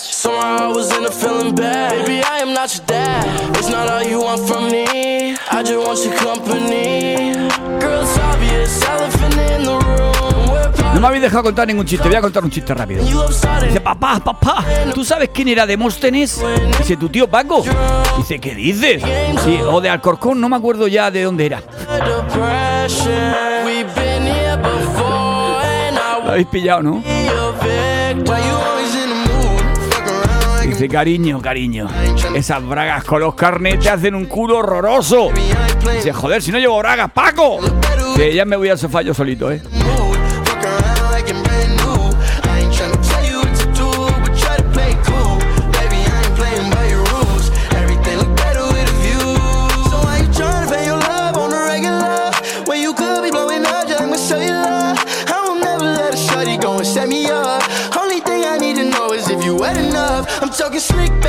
Somehow 0.00 0.58
I 0.58 0.72
was 0.74 0.96
in 0.96 1.04
a 1.04 1.10
feeling 1.10 1.54
bad. 1.54 2.08
It's 2.08 3.68
not 3.68 3.88
all 3.88 4.02
you 4.02 4.20
want 4.20 4.46
from 4.48 4.70
me. 4.70 5.36
I 5.50 5.62
just 5.62 5.86
want 5.86 6.04
your 6.04 6.14
company. 6.16 7.34
No 10.94 11.00
me 11.00 11.06
habéis 11.06 11.22
dejado 11.22 11.44
contar 11.44 11.66
ningún 11.66 11.86
chiste, 11.86 12.08
voy 12.08 12.16
a 12.16 12.20
contar 12.20 12.44
un 12.44 12.50
chiste 12.50 12.74
rápido. 12.74 13.02
Dice, 13.02 13.80
papá, 13.80 14.20
papá, 14.22 14.64
¿tú 14.94 15.04
sabes 15.04 15.30
quién 15.32 15.48
era 15.48 15.64
Demóstenes? 15.64 16.42
Dice, 16.78 16.96
tu 16.96 17.08
tío 17.08 17.28
Paco. 17.28 17.64
Dice, 18.18 18.38
¿qué 18.38 18.54
dices? 18.54 19.02
O 19.70 19.80
de 19.80 19.88
Alcorcón, 19.88 20.40
no 20.40 20.48
me 20.48 20.56
acuerdo 20.56 20.88
ya 20.88 21.10
de 21.10 21.22
dónde 21.22 21.46
era. 21.46 21.62
habéis 26.28 26.46
pillado, 26.48 26.82
¿no? 26.82 27.02
Dice, 30.66 30.88
cariño, 30.88 31.40
cariño, 31.40 31.88
esas 32.34 32.66
bragas 32.66 33.04
con 33.04 33.20
los 33.20 33.34
carnes 33.34 33.80
te 33.80 33.90
hacen 33.90 34.14
un 34.14 34.26
culo 34.26 34.58
horroroso. 34.58 35.30
Dice, 35.94 36.12
joder, 36.12 36.42
si 36.42 36.52
no 36.52 36.58
llevo 36.58 36.78
bragas, 36.78 37.10
Paco. 37.12 37.58
Better 38.20 38.28
with 38.28 38.30
Que 38.30 38.34
ya 38.34 38.44
me 38.44 38.54
voy 38.54 38.68
al 38.68 38.76
sofá 38.76 39.00
yo 39.00 39.14
solito, 39.14 39.50
¿eh? 39.50 39.62
a 39.72 39.84
mood. 39.84 40.00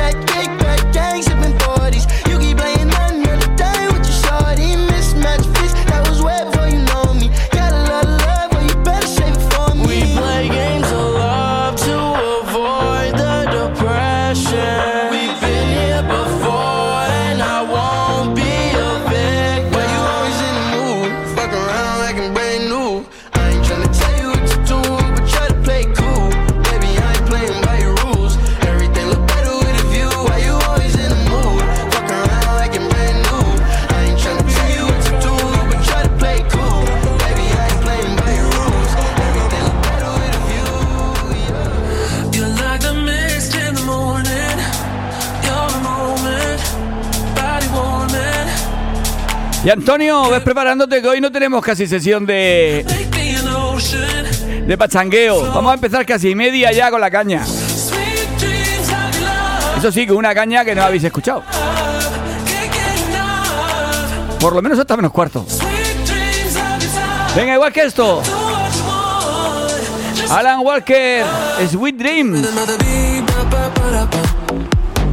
Fuck 0.02 0.31
Y 49.64 49.70
Antonio, 49.70 50.28
ves 50.28 50.40
preparándote 50.42 51.00
que 51.00 51.08
hoy 51.08 51.20
no 51.20 51.30
tenemos 51.30 51.64
casi 51.64 51.86
sesión 51.86 52.26
de, 52.26 52.84
de 54.66 54.78
pachangueo. 54.78 55.52
Vamos 55.52 55.70
a 55.70 55.74
empezar 55.74 56.04
casi 56.04 56.34
media 56.34 56.72
ya 56.72 56.90
con 56.90 57.00
la 57.00 57.10
caña. 57.10 57.44
Dreams. 58.38 58.92
Eso 59.78 59.92
sí, 59.92 60.04
que 60.04 60.12
una 60.12 60.34
caña 60.34 60.64
que 60.64 60.74
no 60.74 60.82
habéis 60.82 61.04
escuchado. 61.04 61.44
Por 64.40 64.52
lo 64.52 64.62
menos 64.62 64.80
hasta 64.80 64.96
menos 64.96 65.12
cuarto. 65.12 65.46
Dreams. 65.46 67.36
Venga, 67.36 67.54
igual 67.54 67.72
que 67.72 67.82
esto. 67.82 68.20
Alan 70.28 70.60
Walker, 70.60 71.24
Sweet 71.70 71.96
Dream. 71.96 72.34
another 72.34 72.78
beat. 72.78 73.24
Ba, 73.26 73.44
ba, 73.44 73.70
ba, 73.74 73.90
da, 73.90 74.04
ba. 74.06 74.22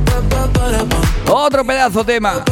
Ba, 0.06 0.22
ba, 0.28 0.48
ba, 0.48 0.70
da, 0.70 0.84
ba. 0.84 1.34
Otro 1.34 1.64
pedazo 1.64 2.04
tema. 2.04 2.44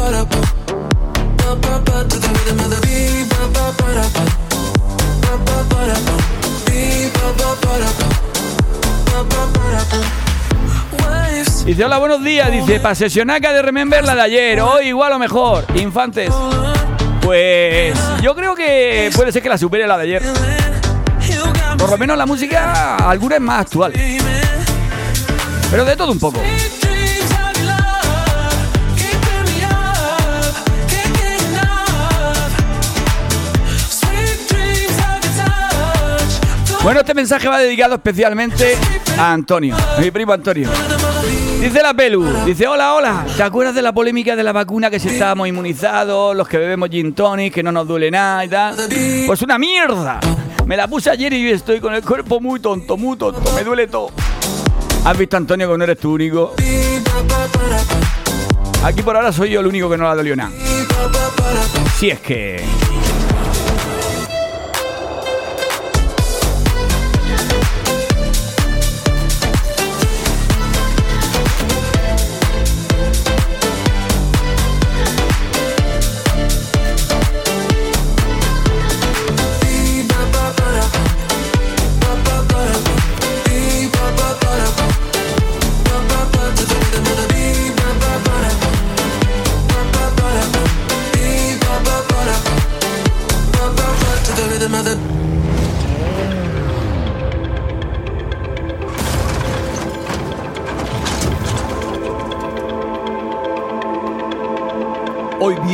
Dice, 11.67 11.83
hola, 11.83 11.97
buenos 11.97 12.23
días. 12.23 12.49
Dice, 12.49 12.79
para 12.79 12.95
sesionaca 12.95 13.51
de 13.51 13.61
Remember 13.61 14.03
la 14.03 14.15
de 14.15 14.21
ayer. 14.21 14.61
Hoy 14.61 14.87
igual 14.87 15.11
o 15.11 15.19
mejor. 15.19 15.65
Infantes. 15.75 16.31
Pues 17.21 17.93
yo 18.21 18.33
creo 18.35 18.55
que 18.55 19.11
puede 19.13 19.33
ser 19.33 19.43
que 19.43 19.49
la 19.49 19.57
supere 19.57 19.85
la 19.85 19.97
de 19.97 20.03
ayer. 20.03 20.23
Por 21.77 21.89
lo 21.89 21.97
menos 21.97 22.17
la 22.17 22.25
música, 22.25 22.95
alguna 22.95 23.35
es 23.35 23.41
más 23.41 23.61
actual. 23.61 23.93
Pero 25.69 25.83
de 25.83 25.95
todo 25.97 26.11
un 26.13 26.19
poco. 26.19 26.41
Bueno, 36.87 37.01
este 37.01 37.13
mensaje 37.13 37.49
va 37.49 37.59
dedicado 37.59 37.95
especialmente 37.95 38.77
a 39.19 39.33
Antonio, 39.33 39.75
a 39.75 39.99
mi 39.99 40.09
primo 40.09 40.31
Antonio. 40.31 40.69
Dice 41.59 41.83
la 41.83 41.93
Pelu, 41.93 42.23
dice, 42.45 42.65
hola, 42.65 42.93
hola, 42.93 43.25
¿te 43.35 43.43
acuerdas 43.43 43.75
de 43.75 43.81
la 43.81 43.91
polémica 43.91 44.37
de 44.37 44.43
la 44.43 44.53
vacuna 44.53 44.89
que 44.89 44.97
si 44.97 45.09
estábamos 45.09 45.49
inmunizados, 45.49 46.33
los 46.33 46.47
que 46.47 46.57
bebemos 46.57 46.87
gin 46.87 47.11
tonic, 47.11 47.55
que 47.55 47.61
no 47.61 47.73
nos 47.73 47.89
duele 47.89 48.09
nada 48.09 48.45
y 48.45 48.47
tal? 48.47 48.77
Pues 49.27 49.41
una 49.41 49.57
mierda. 49.57 50.21
Me 50.65 50.77
la 50.77 50.87
puse 50.87 51.09
ayer 51.09 51.33
y 51.33 51.51
estoy 51.51 51.81
con 51.81 51.93
el 51.93 52.03
cuerpo 52.03 52.39
muy 52.39 52.61
tonto, 52.61 52.95
muy 52.95 53.17
tonto, 53.17 53.51
me 53.53 53.65
duele 53.65 53.87
todo. 53.87 54.11
¿Has 55.03 55.17
visto, 55.17 55.35
Antonio, 55.35 55.69
que 55.69 55.77
no 55.77 55.83
eres 55.83 55.97
tú 55.97 56.13
único? 56.13 56.53
Aquí 58.81 59.01
por 59.01 59.17
ahora 59.17 59.33
soy 59.33 59.49
yo 59.49 59.59
el 59.59 59.67
único 59.67 59.89
que 59.89 59.97
no 59.97 60.05
la 60.05 60.15
dolió 60.15 60.37
nada. 60.37 60.51
Si 61.97 62.09
es 62.11 62.21
que... 62.21 62.63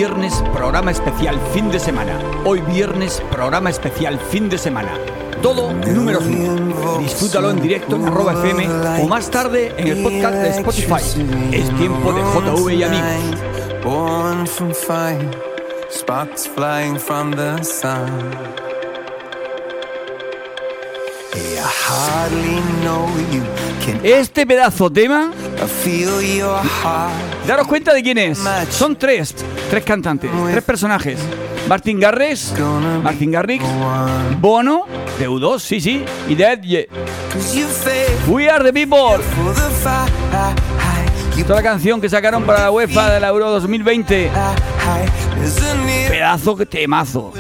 viernes 0.04 0.44
programa 0.54 0.92
especial 0.92 1.40
fin 1.54 1.72
de 1.72 1.80
semana. 1.80 2.20
Hoy 2.44 2.60
viernes 2.60 3.24
programa 3.32 3.70
especial 3.70 4.20
fin 4.20 4.50
de 4.50 4.58
semana. 4.58 4.92
Todo 5.42 5.72
número 5.72 6.20
5. 6.20 6.98
Disfrútalo 7.00 7.52
en 7.52 7.62
directo 7.62 7.96
en 7.96 8.08
arroba 8.08 8.34
FM 8.34 8.68
o 9.02 9.08
más 9.08 9.32
tarde 9.32 9.74
en 9.78 9.88
el 9.88 10.04
podcast 10.04 10.34
de 10.34 10.50
Spotify. 10.50 11.54
Es 11.54 11.74
tiempo 11.78 12.12
de 12.12 12.22
JV 12.22 12.74
y 12.74 12.84
amigos. 12.84 13.40
Este 24.04 24.46
pedazo 24.46 24.90
tema. 24.90 25.32
Daros 27.48 27.68
cuenta 27.68 27.94
de 27.94 28.04
quién 28.04 28.18
es. 28.18 28.40
Son 28.70 28.98
tres. 28.98 29.34
Tres 29.70 29.84
cantantes, 29.84 30.30
tres 30.52 30.64
personajes. 30.64 31.20
Martin 31.68 32.00
Garrix, 32.00 32.54
Martin 33.02 33.32
Garrix, 33.32 33.64
Bono, 34.40 34.86
Deudos, 35.18 35.64
sí, 35.64 35.80
sí, 35.80 36.04
y 36.28 36.36
Dead 36.36 36.62
yeah. 36.62 36.84
We 38.28 38.50
are 38.50 38.64
the 38.64 38.74
people. 38.74 39.24
Toda 41.48 41.56
la 41.56 41.64
canción 41.64 42.00
que 42.00 42.10
sacaron 42.10 42.44
para 42.44 42.62
la 42.62 42.72
UEFA 42.72 43.12
de 43.14 43.20
la 43.20 43.28
Euro 43.30 43.50
2020. 43.52 44.30
Pedazo 46.10 46.56
que 46.56 46.66
temazo. 46.66 47.34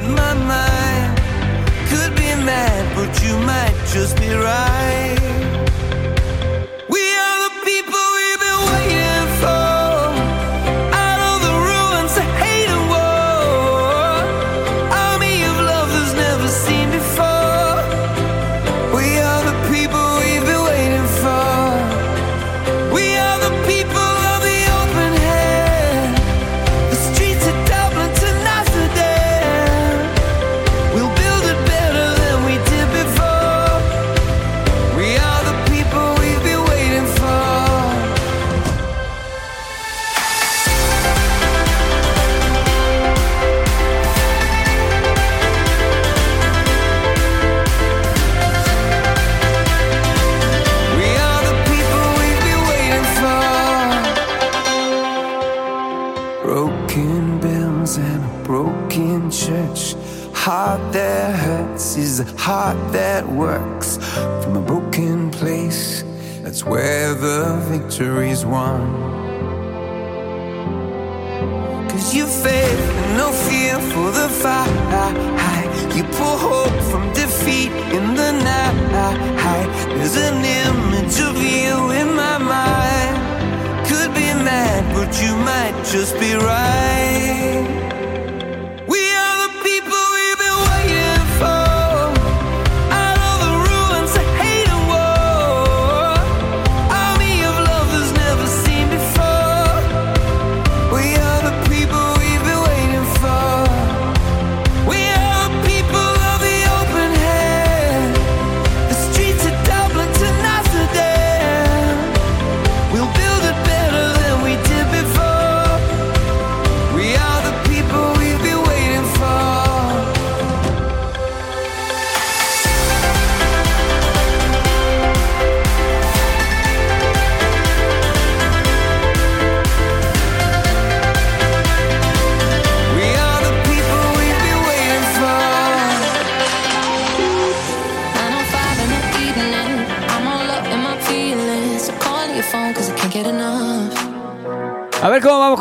one 68.63 69.22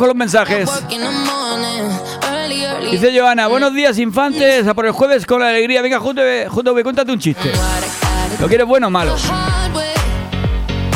los 0.08 0.16
mensajes. 0.16 0.70
Dice 2.90 3.18
Joana, 3.18 3.46
buenos 3.46 3.72
días 3.74 3.98
infantes, 3.98 4.66
a 4.66 4.74
por 4.74 4.86
el 4.86 4.92
jueves 4.92 5.24
con 5.26 5.40
la 5.40 5.48
alegría. 5.48 5.82
Venga, 5.82 5.98
junto, 5.98 6.22
junto, 6.48 6.72
cuéntate 6.82 7.12
un 7.12 7.18
chiste. 7.18 7.50
¿Lo 8.40 8.48
quieres 8.48 8.66
bueno 8.66 8.88
o 8.88 8.90
malo? 8.90 9.16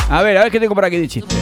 A 0.08 0.22
ver, 0.22 0.36
a 0.36 0.42
ver 0.44 0.52
qué 0.52 0.60
tengo 0.60 0.74
por 0.74 0.84
aquí 0.84 0.96
de 0.98 1.08
chiste. 1.08 1.34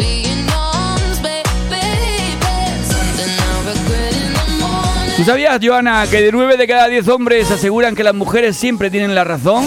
¿Tú 5.17 5.23
sabías, 5.23 5.61
Joana, 5.63 6.07
que 6.11 6.21
de 6.21 6.33
9 6.33 6.57
de 6.57 6.67
cada 6.67 6.89
10 6.89 7.07
hombres 7.09 7.51
aseguran 7.51 7.95
que 7.95 8.03
las 8.03 8.15
mujeres 8.15 8.57
siempre 8.57 8.91
tienen 8.91 9.15
la 9.15 9.23
razón? 9.23 9.65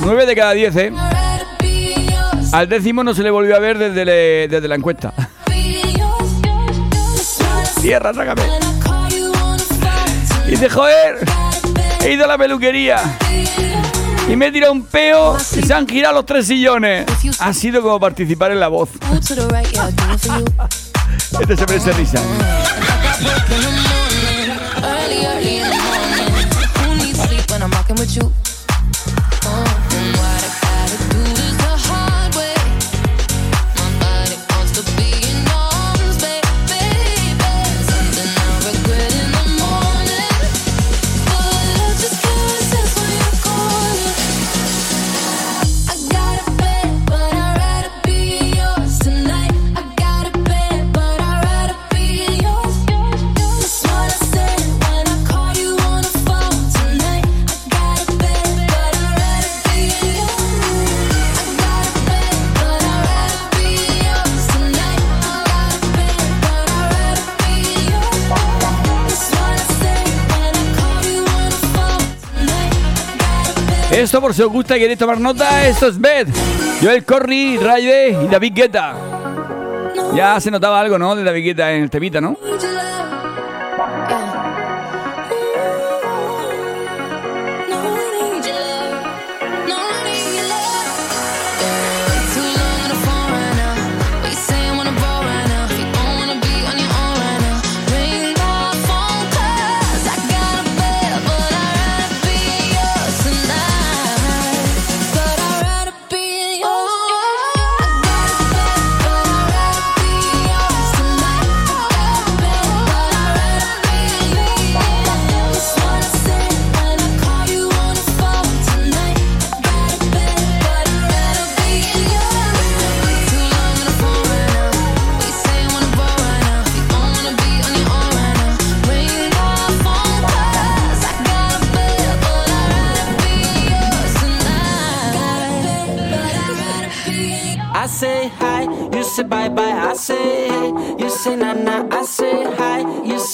9 0.00 0.26
de 0.26 0.34
cada 0.34 0.52
10, 0.52 0.76
¿eh? 0.76 0.92
Al 2.52 2.68
décimo 2.68 3.04
no 3.04 3.14
se 3.14 3.22
le 3.22 3.30
volvió 3.30 3.54
a 3.56 3.58
ver 3.58 3.76
desde, 3.76 4.48
desde 4.48 4.68
la 4.68 4.74
encuesta. 4.74 5.12
Y 10.46 10.50
dice, 10.50 10.68
joder, 10.68 11.26
he 12.04 12.12
ido 12.12 12.24
a 12.24 12.28
la 12.28 12.36
peluquería. 12.36 13.00
Y 14.28 14.36
me 14.36 14.48
he 14.48 14.52
tirado 14.52 14.74
un 14.74 14.84
peo 14.84 15.38
y 15.56 15.62
se 15.62 15.72
han 15.72 15.88
girado 15.88 16.16
los 16.16 16.26
tres 16.26 16.46
sillones. 16.46 17.06
Ha 17.38 17.54
sido 17.54 17.80
como 17.80 17.98
participar 17.98 18.52
en 18.52 18.60
la 18.60 18.68
voz. 18.68 18.90
este 21.40 21.56
se 21.56 21.66
merece 21.66 21.92
risa. 21.92 22.18
¿eh? 22.18 22.22
Esto 73.98 74.20
por 74.20 74.32
si 74.32 74.42
os 74.42 74.52
gusta 74.52 74.76
y 74.76 74.80
queréis 74.80 74.96
tomar 74.96 75.18
nota, 75.18 75.66
esto 75.66 75.88
es 75.88 76.00
Beth, 76.00 76.28
Joel 76.80 77.04
Corry, 77.04 77.58
Ray 77.58 78.16
y 78.24 78.28
David 78.28 78.52
Guetta. 78.54 78.94
Ya 80.14 80.40
se 80.40 80.52
notaba 80.52 80.78
algo, 80.78 81.00
¿no? 81.00 81.16
De 81.16 81.24
David 81.24 81.42
Guetta 81.42 81.72
en 81.72 81.82
el 81.82 81.90
temita, 81.90 82.20
¿no? 82.20 82.36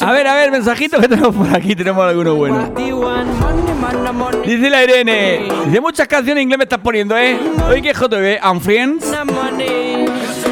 A 0.03 0.13
ver, 0.13 0.27
a 0.27 0.35
ver, 0.35 0.51
mensajitos 0.51 1.01
que 1.01 1.09
tenemos 1.09 1.35
por 1.35 1.55
aquí, 1.55 1.75
tenemos 1.75 2.05
alguno 2.05 2.35
bueno. 2.35 2.57
what 2.57 2.69
do 2.71 2.87
you 2.87 2.97
want, 3.01 3.27
money, 3.41 3.75
money, 3.75 4.13
money, 4.13 4.41
Dice 4.57 4.71
la 4.71 4.83
Irene, 4.85 5.49
dice 5.67 5.81
muchas 5.81 6.07
canciones 6.09 6.37
en 6.41 6.43
inglés 6.45 6.59
me 6.59 6.65
estás 6.65 6.79
poniendo, 6.81 7.17
¿eh? 7.17 7.39
Oye, 7.69 7.83
que 7.83 7.93
JB, 7.93 8.39
and 8.43 8.61
Friends. 8.61 9.05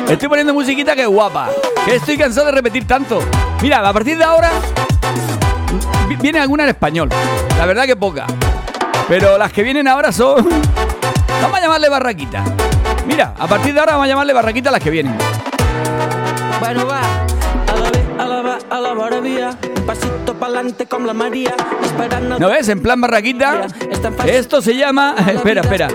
Estoy 0.09 0.29
poniendo 0.29 0.53
musiquita 0.53 0.95
que 0.95 1.03
es 1.03 1.09
guapa. 1.09 1.49
Que 1.85 1.97
estoy 1.97 2.17
cansado 2.19 2.47
de 2.47 2.53
repetir 2.53 2.87
tanto. 2.87 3.21
Mira, 3.63 3.87
a 3.89 3.93
partir 3.93 4.19
de 4.19 4.25
ahora 4.25 4.51
vi- 6.09 6.17
viene 6.17 6.39
alguna 6.41 6.65
en 6.65 6.71
español. 6.71 7.09
La 7.59 7.65
verdad 7.67 7.85
que 7.87 7.97
poca. 7.97 8.27
Pero 9.09 9.39
las 9.39 9.53
que 9.53 9.63
vienen 9.63 9.89
ahora 9.89 10.13
son. 10.13 10.47
Vamos 11.41 11.59
a 11.59 11.61
llamarle 11.63 11.89
barraquita. 11.89 12.45
Mira, 13.07 13.35
a 13.39 13.47
partir 13.47 13.75
de 13.75 13.81
ahora 13.81 13.93
vamos 13.93 14.07
a 14.07 14.09
llamarle 14.09 14.33
barraquita 14.33 14.69
a 14.71 14.73
las 14.73 14.81
que 14.81 14.91
vienen. 14.91 15.17
Bueno, 16.61 16.87
va, 16.87 17.01
a 17.01 17.77
la 17.77 17.91
vez, 17.91 18.03
a 18.19 18.25
la 18.25 18.43
va, 18.43 18.59
a 18.71 18.81
la 18.81 18.93
vora 18.95 19.21
vía, 19.21 19.51
un 19.77 19.85
pasito 19.85 20.35
pa'lante 20.35 20.87
con 20.87 21.07
la 21.07 21.13
María, 21.13 21.55
esperando. 21.83 22.39
¿No 22.39 22.49
ves? 22.49 22.69
En 22.69 22.81
plan 22.81 23.01
barraquita. 23.01 23.67
Esto 24.27 24.63
se 24.63 24.77
llama. 24.77 25.15
Espera, 25.29 25.61
espera. 25.63 25.89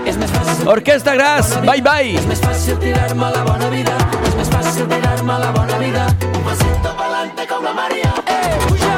Orquesta 0.66 1.14
Gras, 1.14 1.58
bye 1.62 1.80
bye. 1.80 2.14
És 2.18 2.26
més 2.26 2.40
fàcil 2.40 2.78
tirar-me 2.78 3.24
a 3.24 3.30
la 3.30 3.42
bona 3.44 3.68
vida. 3.72 3.96
És 4.28 4.34
més 4.36 4.50
fàcil 4.52 4.86
tirar-me 4.88 5.32
a 5.32 5.38
la 5.38 5.50
bona 5.52 5.78
vida. 5.78 6.06
Un 6.34 6.42
pasito 6.44 6.94
pa'lante 6.98 7.46
com 7.48 7.64
la 7.64 7.72
Maria. 7.72 8.12
Eh, 8.26 8.58
puja! 8.68 8.94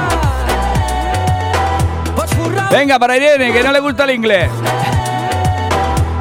Pots 2.17 2.35
forrar 2.35 2.71
Venga, 2.73 2.99
para 2.99 3.17
Irene, 3.17 3.53
que 3.53 3.63
no 3.63 3.71
le 3.73 3.81
gusta 3.81 4.05
el 4.05 4.11
inglés. 4.11 4.51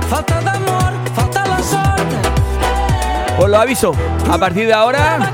falta 0.10 0.39
Os 3.40 3.50
lo 3.50 3.58
aviso. 3.58 3.94
A 4.30 4.38
partir 4.38 4.68
de 4.68 4.74
ahora 4.74 5.32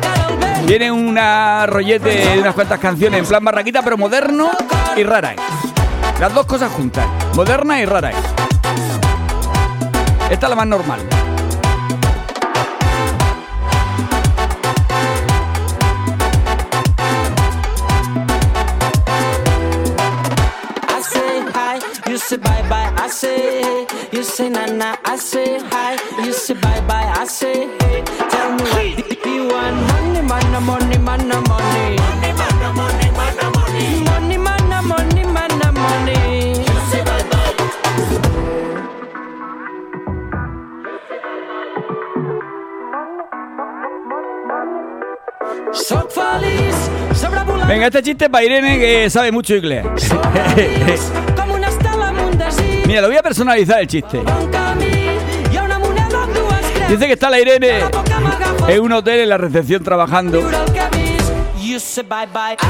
viene 0.67 0.91
una 0.91 1.65
rollete 1.65 2.09
de 2.09 2.39
unas 2.39 2.53
cuantas 2.53 2.79
canciones 2.79 3.19
en 3.19 3.25
plan 3.25 3.43
barraquita, 3.43 3.81
pero 3.81 3.97
moderno 3.97 4.51
y 4.95 5.03
rara. 5.03 5.33
Las 6.19 6.31
dos 6.31 6.45
cosas 6.45 6.71
juntas. 6.71 7.05
Moderna 7.33 7.81
y 7.81 7.85
rara. 7.85 8.11
Esta 10.29 10.45
es 10.45 10.49
la 10.49 10.55
más 10.55 10.67
normal. 10.67 10.99
Venga, 47.67 47.87
este 47.87 48.03
chiste 48.03 48.29
para 48.29 48.43
Irene, 48.43 48.77
que 48.79 49.09
sabe 49.09 49.31
mucho 49.31 49.55
inglés. 49.55 49.85
Mira, 52.85 53.01
lo 53.01 53.07
voy 53.07 53.17
a 53.17 53.23
personalizar 53.23 53.81
el 53.81 53.87
chiste. 53.87 54.21
Dice 56.87 57.07
que 57.07 57.13
está 57.13 57.29
la 57.31 57.39
Irene 57.39 57.79
en 58.67 58.81
un 58.81 58.91
hotel 58.91 59.21
en 59.21 59.29
la 59.29 59.37
recepción 59.37 59.83
trabajando. 59.83 60.41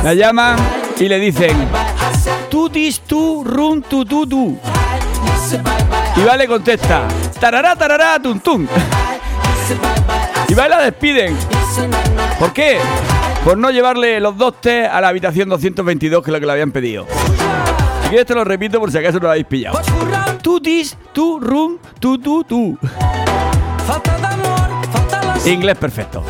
La 0.03 0.13
llaman 0.13 0.57
y 0.99 1.07
le 1.07 1.19
dicen: 1.19 1.69
Tutis 2.49 3.01
tu 3.01 3.43
rum 3.43 3.81
tu 3.81 4.05
tu 4.05 4.25
tu. 4.27 4.59
Y 6.15 6.23
va 6.23 6.37
le 6.37 6.47
contesta: 6.47 7.07
Tarará, 7.39 7.75
tarará, 7.75 8.17
bye, 8.19 8.33
I 8.33 8.69
Y 10.49 10.53
va 10.53 10.67
y 10.67 10.69
la 10.69 10.81
despiden. 10.81 11.37
¿Por 12.39 12.53
qué? 12.53 12.79
Por 13.43 13.57
no 13.57 13.69
llevarle 13.69 14.19
los 14.19 14.37
dos 14.37 14.59
té 14.59 14.85
a 14.87 14.99
la 15.01 15.09
habitación 15.09 15.49
222, 15.49 16.23
que 16.23 16.31
es 16.31 16.33
lo 16.33 16.39
que 16.39 16.45
le 16.45 16.51
habían 16.51 16.71
pedido. 16.71 17.05
Si 18.03 18.09
quieres 18.09 18.25
te 18.25 18.33
lo 18.33 18.43
repito 18.43 18.79
por 18.79 18.91
si 18.91 18.97
acaso 18.97 19.17
no 19.17 19.23
lo 19.23 19.29
habéis 19.29 19.45
pillado. 19.45 19.79
Tutis, 20.41 20.97
tu, 21.13 21.39
rum, 21.39 21.77
tu, 21.99 22.17
tu, 22.17 22.43
tu. 22.43 22.77
Inglés 25.45 25.77
perfecto. 25.77 26.23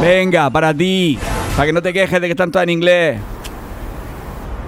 Venga, 0.00 0.50
para 0.50 0.72
ti. 0.72 1.18
Para 1.56 1.66
que 1.66 1.72
no 1.72 1.82
te 1.82 1.92
quejes 1.92 2.20
de 2.20 2.28
que 2.28 2.32
están 2.32 2.50
todas 2.52 2.64
en 2.64 2.70
inglés. 2.70 3.18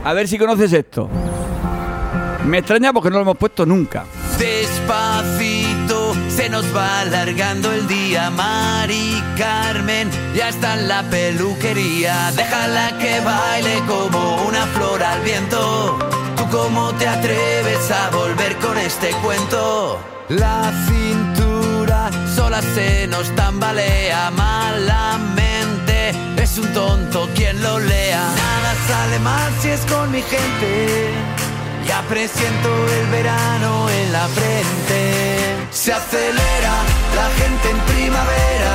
A 0.05 0.13
ver 0.13 0.27
si 0.27 0.39
conoces 0.39 0.73
esto. 0.73 1.09
Me 2.45 2.59
extraña 2.59 2.93
porque 2.93 3.11
no 3.11 3.17
lo 3.17 3.23
hemos 3.23 3.37
puesto 3.37 3.65
nunca. 3.65 4.05
Despacito 4.39 5.98
se 6.29 6.49
nos 6.49 6.65
va 6.75 7.01
alargando 7.01 7.73
el 7.73 7.87
día. 7.87 8.31
Mari 8.31 9.23
Carmen 9.37 10.11
ya 10.35 10.49
está 10.49 10.75
en 10.75 10.89
la 10.89 11.03
peluquería. 11.05 12.33
Déjala 12.37 12.97
que 12.99 13.21
baile 13.21 13.83
como 13.87 14.43
una 14.43 14.67
flor 14.67 15.03
al 15.03 15.21
viento. 15.23 15.99
¿Tú 16.37 16.45
cómo 16.51 16.93
te 16.95 17.07
atreves 17.09 17.91
a 17.91 18.11
volver 18.11 18.57
con 18.57 18.77
este 18.79 19.11
cuento? 19.23 19.99
La 20.29 20.73
cintura 20.87 22.11
sola 22.37 22.61
se 22.75 23.07
nos 23.07 23.35
tambalea 23.35 24.31
malamente. 24.31 26.11
Es 26.37 26.59
un 26.59 26.73
tonto 26.73 27.29
quien 27.35 27.63
lo 27.63 27.79
lea. 27.79 28.21
Nada 28.21 28.75
sale 28.87 29.19
mal 29.21 29.53
si 29.61 29.69
es 29.71 29.81
con 29.87 30.11
mi 30.11 30.23
gente. 30.23 31.48
Ya 31.89 32.03
presiento 32.03 32.69
el 33.01 33.07
verano 33.07 33.89
en 33.89 34.13
la 34.13 34.29
frente. 34.29 35.57
Se 35.71 35.91
acelera 35.91 36.75
la 37.17 37.29
gente 37.41 37.71
en 37.71 37.81
primavera. 37.95 38.75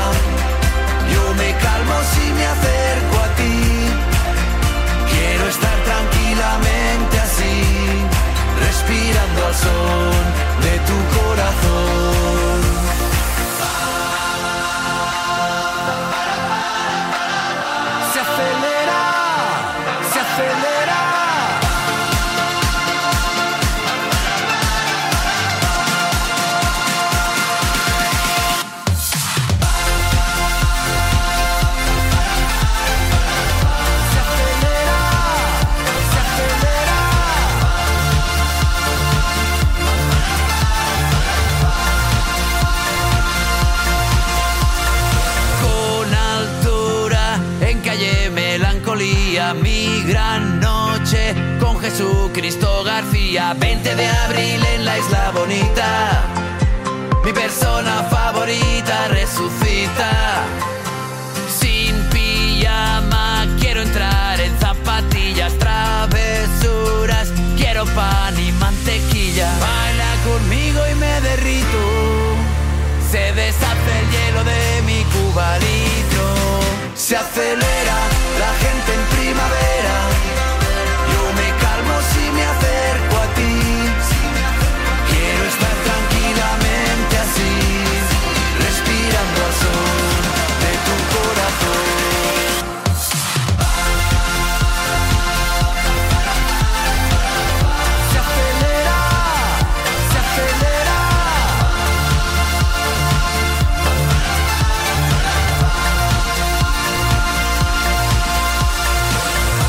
Yo 1.13 1.23
me 1.35 1.49
calmo 1.65 1.93
si 2.11 2.25
me 2.33 2.45
acerco 2.55 3.15
a 3.25 3.29
ti. 3.37 3.55
Quiero 5.11 5.47
estar 5.47 5.77
tranquilamente 5.89 7.19
así, 7.19 7.55
respirando 8.65 9.45
al 9.45 9.55
son 9.63 10.23
de 10.65 10.73
tu 10.89 10.97
corazón. 11.17 11.82
García, 53.53 53.59
20 53.59 53.95
de 53.95 54.07
abril 54.07 54.65
en 54.75 54.85
la 54.85 54.97
isla 54.97 55.31
bonita, 55.31 56.23
mi 57.23 57.33
persona 57.33 58.03
favorita 58.09 59.07
resucita. 59.09 60.72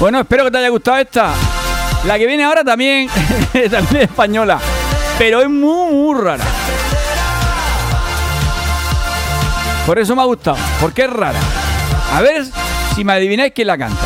Bueno, 0.05 0.21
espero 0.21 0.45
que 0.45 0.51
te 0.51 0.59
haya 0.59 0.69
gustado 0.69 0.99
esta. 0.99 1.33
La 2.05 2.19
que 2.19 2.27
viene 2.27 2.45
ahora 2.45 2.63
también, 2.63 3.09
también 3.71 4.03
es 4.03 4.11
española, 4.11 4.61
pero 5.17 5.41
es 5.41 5.49
muy, 5.49 5.95
muy 5.95 6.21
rara. 6.21 6.45
Por 9.87 9.99
eso 9.99 10.15
me 10.15 10.21
ha 10.21 10.27
gustado, 10.27 10.59
porque 10.79 11.05
es 11.05 11.11
rara. 11.11 11.41
A 12.13 12.21
ver 12.21 12.45
si 12.95 13.03
me 13.03 13.15
adivináis 13.15 13.55
quién 13.55 13.69
la 13.69 13.79
canta. 13.79 14.03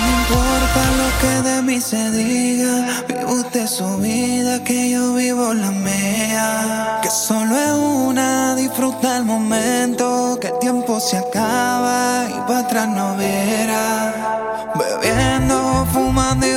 No 0.00 0.18
importa 0.18 0.82
lo 0.98 1.20
que 1.20 1.48
de 1.48 1.62
mí 1.62 1.80
se 1.80 2.10
diga, 2.10 3.04
vive 3.06 3.24
usted 3.26 3.68
su 3.68 3.98
vida, 3.98 4.64
que 4.64 4.90
yo 4.90 5.14
vivo 5.14 5.54
la 5.54 5.70
mía. 5.70 6.98
Que 7.04 7.08
solo 7.08 7.54
es 7.54 7.70
una, 7.70 8.56
disfruta 8.56 9.18
el 9.18 9.24
momento, 9.24 10.38
que 10.40 10.48
el 10.48 10.58
tiempo 10.58 10.98
se 10.98 11.18
acaba 11.18 12.24
y 12.30 12.48
para 12.48 12.58
atrás 12.58 12.88
no 12.88 13.16
verá. 13.16 14.42
Bebiendo, 14.78 15.35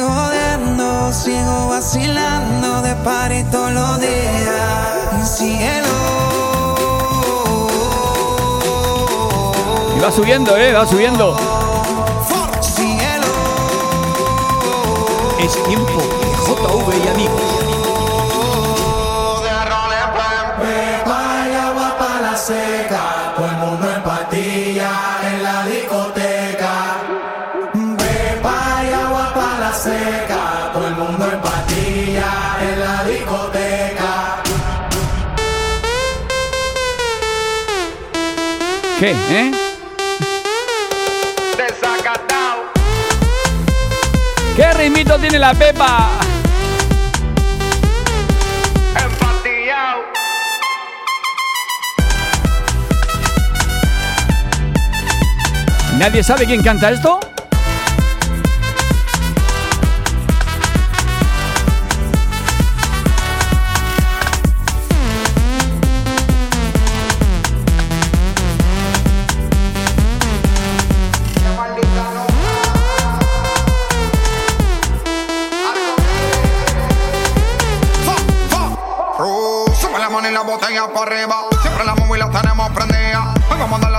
jodiendo, 0.09 1.13
sigo 1.13 1.67
vacilando 1.69 2.81
de 2.81 2.95
party 2.95 3.43
todos 3.51 3.71
los 3.71 3.99
días. 3.99 5.37
Cielo. 5.37 5.87
Y 9.95 9.99
va 9.99 10.11
subiendo, 10.11 10.57
eh, 10.57 10.73
va 10.73 10.85
subiendo. 10.85 11.37
Cielo. 12.61 13.27
Es 15.39 15.63
tiempo 15.63 16.01
de 16.01 16.27
JV 16.45 17.05
y 17.05 17.07
amigos. 17.09 17.58
¿Qué, 38.99 39.12
eh? 39.12 39.51
¿Qué 44.57 44.73
ritmito 44.73 45.17
tiene 45.17 45.39
la 45.39 45.53
Pepa? 45.53 46.09
¿Nadie 55.97 56.21
sabe 56.21 56.45
quién 56.45 56.62
canta 56.62 56.91
esto? 56.91 57.28
La 80.33 80.41
botella 80.41 80.87
para 80.93 81.11
arriba. 81.11 81.35
Siempre 81.61 81.85
la 81.85 81.95
móvil 81.95 82.19
la 82.19 82.29
tenemos 82.29 82.69
prendida. 82.71 83.33
Vamos 83.49 83.79
a 83.79 83.83
darle 83.83 83.98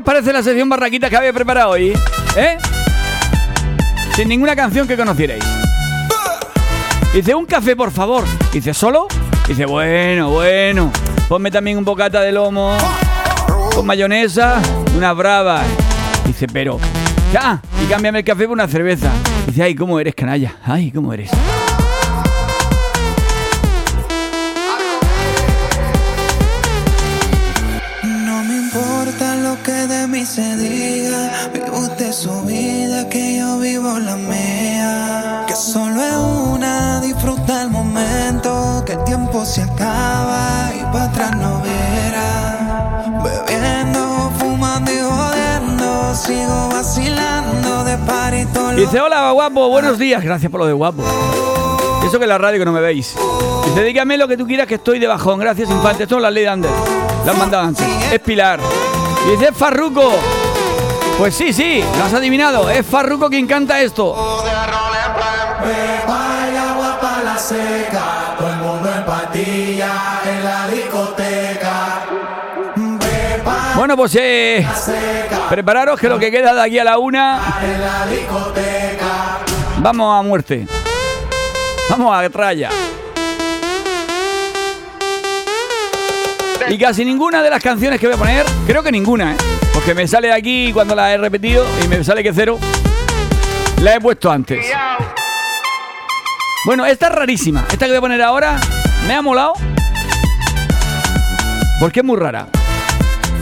¿Qué 0.00 0.02
os 0.02 0.14
parece 0.14 0.32
la 0.32 0.42
sección 0.42 0.66
barraquita 0.66 1.10
que 1.10 1.16
había 1.18 1.30
preparado 1.30 1.72
hoy? 1.72 1.92
¿Eh? 2.34 2.56
Sin 4.16 4.28
ninguna 4.28 4.56
canción 4.56 4.88
que 4.88 4.96
conocierais. 4.96 5.44
Dice, 7.12 7.34
un 7.34 7.44
café, 7.44 7.76
por 7.76 7.90
favor. 7.90 8.24
Dice, 8.50 8.72
¿solo? 8.72 9.08
Dice, 9.46 9.66
bueno, 9.66 10.30
bueno. 10.30 10.90
Ponme 11.28 11.50
también 11.50 11.76
un 11.76 11.84
bocata 11.84 12.22
de 12.22 12.32
lomo. 12.32 12.78
Con 13.74 13.84
mayonesa, 13.84 14.62
una 14.96 15.12
brava. 15.12 15.60
Dice, 16.24 16.46
pero. 16.50 16.80
Ya, 17.30 17.60
y 17.84 17.84
cámbiame 17.84 18.20
el 18.20 18.24
café 18.24 18.44
por 18.44 18.54
una 18.54 18.68
cerveza. 18.68 19.10
Dice, 19.48 19.64
ay, 19.64 19.74
¿cómo 19.74 20.00
eres, 20.00 20.14
canalla? 20.14 20.54
Ay, 20.64 20.90
¿cómo 20.90 21.12
eres? 21.12 21.30
Dice, 48.80 48.98
hola, 48.98 49.30
guapo, 49.32 49.68
buenos 49.68 49.98
días. 49.98 50.24
Gracias 50.24 50.50
por 50.50 50.58
lo 50.58 50.66
de 50.66 50.72
guapo. 50.72 51.02
Eso 52.02 52.16
que 52.16 52.24
es 52.24 52.28
la 52.28 52.38
radio 52.38 52.58
que 52.58 52.64
no 52.64 52.72
me 52.72 52.80
veis. 52.80 53.14
Dice, 53.66 53.84
dígame 53.84 54.16
lo 54.16 54.26
que 54.26 54.38
tú 54.38 54.46
quieras 54.46 54.66
que 54.66 54.76
estoy 54.76 54.98
de 54.98 55.06
bajón. 55.06 55.38
Gracias, 55.38 55.68
infante. 55.68 56.04
Esto 56.04 56.16
es 56.16 56.22
la 56.22 56.30
ley 56.30 56.44
de 56.44 56.48
Ander. 56.48 56.70
La 57.26 57.32
han 57.32 57.38
mandado 57.38 57.64
antes. 57.64 57.86
Es 58.10 58.18
Pilar. 58.20 58.58
Dice, 59.30 59.50
es 59.50 59.54
Farruco. 59.54 60.12
Pues 61.18 61.34
sí, 61.34 61.52
sí, 61.52 61.84
lo 61.98 62.04
has 62.04 62.14
adivinado. 62.14 62.70
Es 62.70 62.86
Farruco 62.86 63.28
quien 63.28 63.46
canta 63.46 63.82
esto. 63.82 64.16
Seca, 67.36 68.19
Bueno, 73.90 74.02
pues 74.04 74.16
eh, 74.20 74.64
prepararos 75.48 75.98
que 75.98 76.08
lo 76.08 76.16
que 76.16 76.30
queda 76.30 76.54
de 76.54 76.62
aquí 76.62 76.78
a 76.78 76.84
la 76.84 76.98
una, 76.98 77.40
vamos 79.78 80.16
a 80.16 80.22
muerte. 80.22 80.64
Vamos 81.88 82.16
a 82.16 82.30
tralla. 82.30 82.70
Y 86.68 86.78
casi 86.78 87.04
ninguna 87.04 87.42
de 87.42 87.50
las 87.50 87.60
canciones 87.60 87.98
que 87.98 88.06
voy 88.06 88.14
a 88.14 88.18
poner, 88.18 88.46
creo 88.64 88.80
que 88.84 88.92
ninguna, 88.92 89.32
¿eh? 89.32 89.36
Porque 89.74 89.92
me 89.92 90.06
sale 90.06 90.32
aquí 90.32 90.72
cuando 90.72 90.94
la 90.94 91.12
he 91.12 91.18
repetido 91.18 91.66
y 91.84 91.88
me 91.88 92.04
sale 92.04 92.22
que 92.22 92.32
cero. 92.32 92.60
La 93.82 93.96
he 93.96 94.00
puesto 94.00 94.30
antes. 94.30 94.64
Bueno, 96.64 96.86
esta 96.86 97.08
es 97.08 97.12
rarísima. 97.12 97.66
Esta 97.72 97.86
que 97.86 97.90
voy 97.90 97.98
a 97.98 98.02
poner 98.02 98.22
ahora 98.22 98.60
me 99.08 99.14
ha 99.14 99.20
molado. 99.20 99.54
Porque 101.80 101.98
es 101.98 102.06
muy 102.06 102.16
rara. 102.16 102.46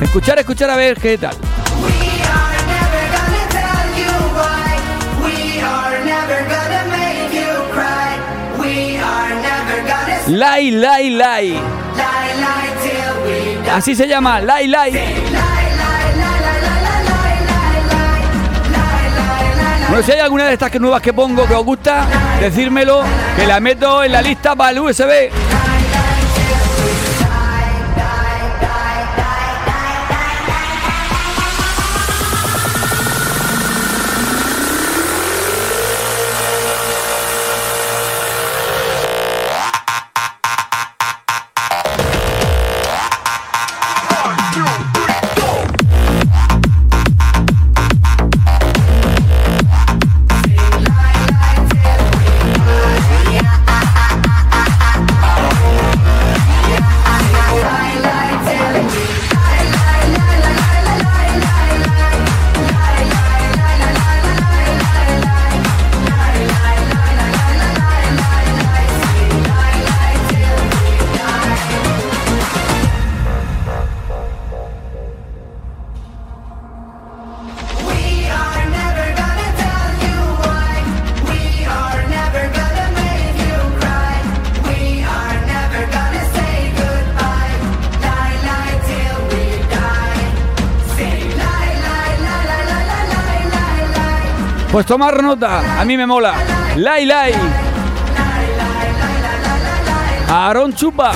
Escuchar, 0.00 0.38
escuchar 0.38 0.70
a 0.70 0.76
ver 0.76 0.98
qué 0.98 1.18
tal. 1.18 1.36
Lai, 10.28 10.70
lai, 10.70 11.10
lai. 11.10 11.60
Así 13.72 13.94
se 13.94 14.06
llama, 14.06 14.40
lai, 14.40 14.68
lai. 14.68 14.92
Bueno, 19.88 20.02
si 20.02 20.12
hay 20.12 20.20
alguna 20.20 20.44
de 20.44 20.52
estas 20.52 20.74
nuevas 20.78 21.00
que 21.00 21.14
pongo 21.14 21.46
que 21.46 21.54
os 21.54 21.64
gusta, 21.64 22.06
decírmelo, 22.40 23.02
que 23.36 23.46
la 23.46 23.58
meto 23.58 24.04
en 24.04 24.12
la 24.12 24.20
lista 24.20 24.54
para 24.54 24.70
el 24.70 24.80
USB. 24.80 25.30
Tomar 94.88 95.22
nota, 95.22 95.80
a 95.80 95.84
mí 95.84 95.98
me 95.98 96.06
mola. 96.06 96.34
Lai 96.76 97.04
Lai. 97.04 97.34
Aaron 100.30 100.74
Chupa. 100.74 101.10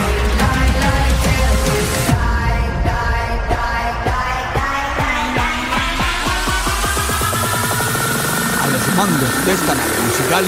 A 8.62 8.66
los 8.70 8.94
mandos 8.94 9.46
de 9.46 9.52
esta 9.52 9.74
nave 9.74 10.00
musical, 10.06 10.44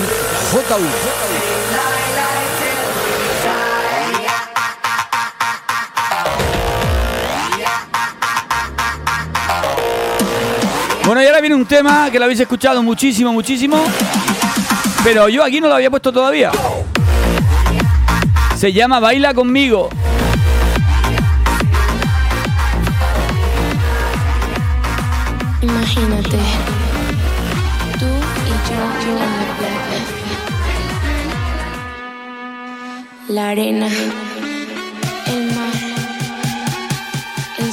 JU. 0.52 1.93
Bueno, 11.06 11.22
y 11.22 11.26
ahora 11.26 11.40
viene 11.40 11.54
un 11.54 11.66
tema 11.66 12.10
que 12.10 12.18
lo 12.18 12.24
habéis 12.24 12.40
escuchado 12.40 12.82
muchísimo, 12.82 13.30
muchísimo. 13.30 13.76
Pero 15.04 15.28
yo 15.28 15.44
aquí 15.44 15.60
no 15.60 15.68
lo 15.68 15.74
había 15.74 15.90
puesto 15.90 16.10
todavía. 16.10 16.50
Se 18.56 18.72
llama 18.72 19.00
Baila 19.00 19.34
conmigo. 19.34 19.90
Imagínate, 25.60 26.38
tú 27.98 28.06
y 28.06 28.54
yo, 28.68 28.78
yo 29.04 29.12
en 29.12 29.18
la 29.18 29.46
playa. 29.58 30.00
La 33.28 33.48
arena, 33.50 33.88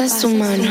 Pasas 0.00 0.22
tu 0.22 0.30
mano 0.30 0.69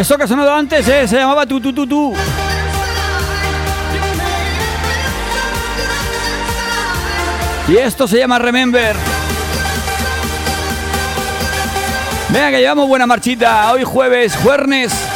Eso 0.00 0.16
que 0.16 0.24
ha 0.24 0.26
sonado 0.26 0.54
antes 0.54 0.88
¿eh? 0.88 1.06
se 1.06 1.16
llamaba 1.16 1.44
tu 1.44 1.60
tu 1.60 1.74
tu 1.74 1.86
tu. 1.86 2.14
Y 7.68 7.76
esto 7.76 8.08
se 8.08 8.16
llama 8.16 8.38
Remember. 8.38 8.96
Venga 12.30 12.50
que 12.50 12.60
llevamos 12.60 12.88
buena 12.88 13.06
marchita. 13.06 13.70
Hoy 13.72 13.84
jueves, 13.84 14.34
jueves. 14.42 15.09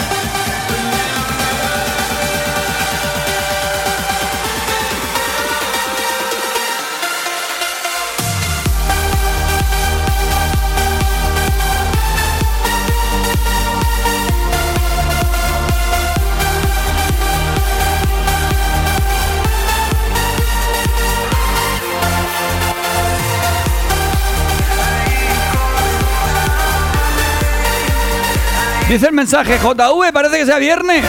Dice 28.89 29.07
el 29.07 29.13
mensaje, 29.13 29.59
JV, 29.59 30.13
parece 30.13 30.39
que 30.39 30.47
sea 30.47 30.59
viernes. 30.59 31.05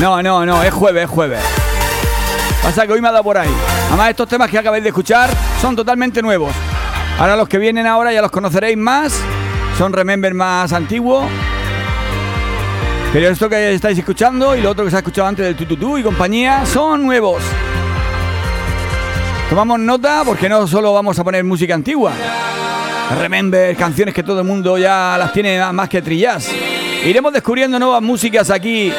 No, 0.00 0.22
no, 0.22 0.46
no, 0.46 0.62
es 0.62 0.72
jueves, 0.72 1.04
es 1.04 1.10
jueves. 1.10 1.40
Pasa 2.62 2.86
que 2.86 2.92
hoy 2.92 3.00
me 3.00 3.08
ha 3.08 3.12
dado 3.12 3.24
por 3.24 3.36
ahí. 3.36 3.50
Además, 3.88 4.10
estos 4.10 4.28
temas 4.28 4.48
que 4.48 4.58
acabáis 4.58 4.82
de 4.82 4.90
escuchar 4.90 5.28
son 5.60 5.74
totalmente 5.74 6.22
nuevos. 6.22 6.54
Ahora 7.18 7.34
los 7.36 7.48
que 7.48 7.58
vienen 7.58 7.86
ahora 7.86 8.12
ya 8.12 8.22
los 8.22 8.30
conoceréis 8.30 8.78
más. 8.78 9.12
Son 9.76 9.92
Remember 9.92 10.32
más 10.34 10.72
antiguos. 10.72 11.26
Pero 13.12 13.28
esto 13.28 13.48
que 13.48 13.74
estáis 13.74 13.98
escuchando 13.98 14.54
y 14.54 14.60
lo 14.60 14.70
otro 14.70 14.84
que 14.84 14.90
se 14.90 14.96
ha 14.96 15.00
escuchado 15.00 15.26
antes 15.26 15.44
del 15.44 15.56
Tututú 15.56 15.98
y 15.98 16.02
compañía 16.02 16.64
son 16.64 17.02
nuevos. 17.04 17.42
Tomamos 19.48 19.80
nota 19.80 20.22
porque 20.24 20.48
no 20.48 20.64
solo 20.68 20.94
vamos 20.94 21.18
a 21.18 21.24
poner 21.24 21.42
música 21.42 21.74
antigua. 21.74 22.12
Remember, 23.18 23.76
canciones 23.76 24.14
que 24.14 24.22
todo 24.22 24.40
el 24.40 24.46
mundo 24.46 24.78
ya 24.78 25.16
las 25.18 25.32
tiene 25.32 25.60
más 25.72 25.88
que 25.88 26.00
trillas. 26.00 26.48
Iremos 27.04 27.32
descubriendo 27.32 27.78
nuevas 27.78 28.02
músicas 28.02 28.50
aquí. 28.50 28.92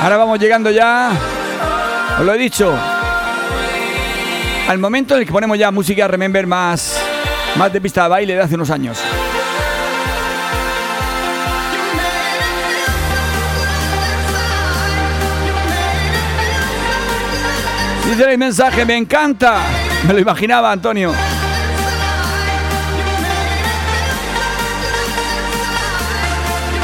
Ahora 0.00 0.18
vamos 0.18 0.38
llegando 0.38 0.70
ya, 0.70 1.10
os 2.20 2.24
lo 2.24 2.32
he 2.32 2.38
dicho, 2.38 2.72
al 4.68 4.78
momento 4.78 5.14
en 5.14 5.20
el 5.20 5.26
que 5.26 5.32
ponemos 5.32 5.58
ya 5.58 5.72
música 5.72 6.06
Remember 6.06 6.46
más, 6.46 7.00
más 7.56 7.72
de 7.72 7.80
pista 7.80 8.04
de 8.04 8.08
baile 8.10 8.34
de 8.34 8.40
hace 8.40 8.54
unos 8.54 8.70
años. 8.70 9.02
Dice 18.06 18.30
el 18.30 18.38
mensaje, 18.38 18.84
me 18.84 18.96
encanta. 18.96 19.58
Me 20.06 20.14
lo 20.14 20.20
imaginaba, 20.20 20.70
Antonio. 20.70 21.12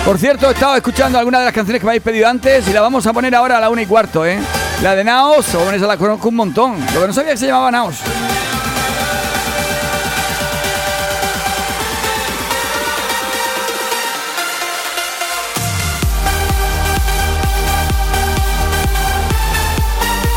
Por 0.05 0.19
cierto, 0.19 0.49
he 0.49 0.53
estado 0.53 0.75
escuchando 0.75 1.17
algunas 1.17 1.43
de 1.43 1.45
las 1.45 1.55
canciones 1.55 1.81
que 1.81 1.87
me 1.87 1.93
habéis 1.93 2.03
pedido 2.03 2.29
antes 2.29 2.67
y 2.67 2.73
la 2.73 2.81
vamos 2.81 3.07
a 3.07 3.13
poner 3.13 3.35
ahora 3.37 3.59
a 3.59 3.61
la 3.61 3.71
una 3.71 3.83
y 3.83 3.87
cuarto, 3.87 4.27
¿eh? 4.27 4.41
La 4.83 4.97
de 4.97 5.05
Naos, 5.05 5.55
o 5.55 5.71
esa 5.71 5.87
la 5.87 5.97
conozco 5.97 6.29
un 6.29 6.35
montón. 6.35 6.77
Lo 6.93 7.01
que 7.01 7.07
no 7.07 7.13
sabía 7.13 7.33
que 7.33 7.39
se 7.39 7.47
llamaba 7.47 7.71
Naos. 7.71 8.01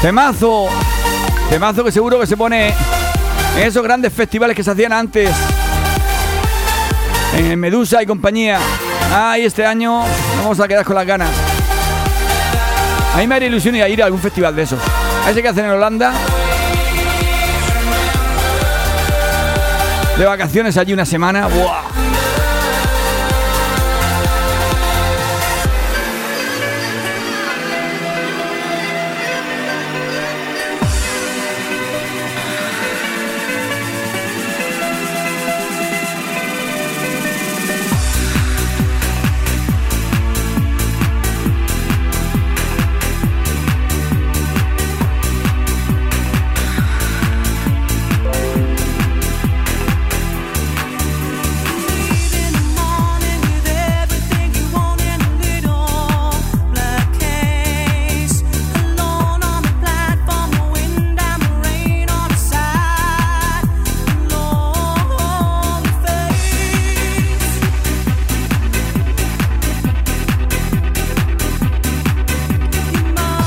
Temazo. 0.05 0.67
Temazo 1.49 1.83
que 1.83 1.91
seguro 1.91 2.19
que 2.19 2.27
se 2.27 2.37
pone 2.37 2.67
en 3.57 3.63
esos 3.63 3.81
grandes 3.81 4.13
festivales 4.13 4.55
que 4.55 4.63
se 4.63 4.69
hacían 4.69 4.93
antes. 4.93 5.31
En 7.35 7.59
Medusa 7.59 8.03
y 8.03 8.05
compañía. 8.05 8.59
Ay, 9.11 9.45
este 9.45 9.65
año 9.65 10.03
vamos 10.37 10.59
a 10.59 10.67
quedar 10.67 10.85
con 10.85 10.95
las 10.95 11.07
ganas. 11.07 11.31
A 13.15 13.17
mí 13.17 13.25
me 13.25 13.33
haría 13.33 13.47
ilusión 13.47 13.75
ir 13.77 13.81
a 13.81 13.89
ir 13.89 14.03
a 14.03 14.05
algún 14.05 14.21
festival 14.21 14.55
de 14.55 14.61
esos. 14.61 14.79
A 15.25 15.31
ese 15.31 15.41
que 15.41 15.47
hacen 15.47 15.65
en 15.65 15.71
Holanda. 15.71 16.13
De 20.19 20.23
vacaciones 20.23 20.77
allí 20.77 20.93
una 20.93 21.05
semana. 21.07 21.47
¡Buah! 21.47 21.84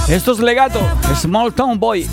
Esto 0.09 0.33
es 0.33 0.39
legato, 0.39 0.81
Small 1.21 1.53
Town 1.53 1.79
Boy. 1.79 2.09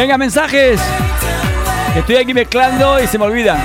Venga, 0.00 0.16
mensajes. 0.16 0.80
Estoy 1.94 2.16
aquí 2.16 2.32
mezclando 2.32 2.98
y 3.02 3.06
se 3.06 3.18
me 3.18 3.26
olvida. 3.26 3.58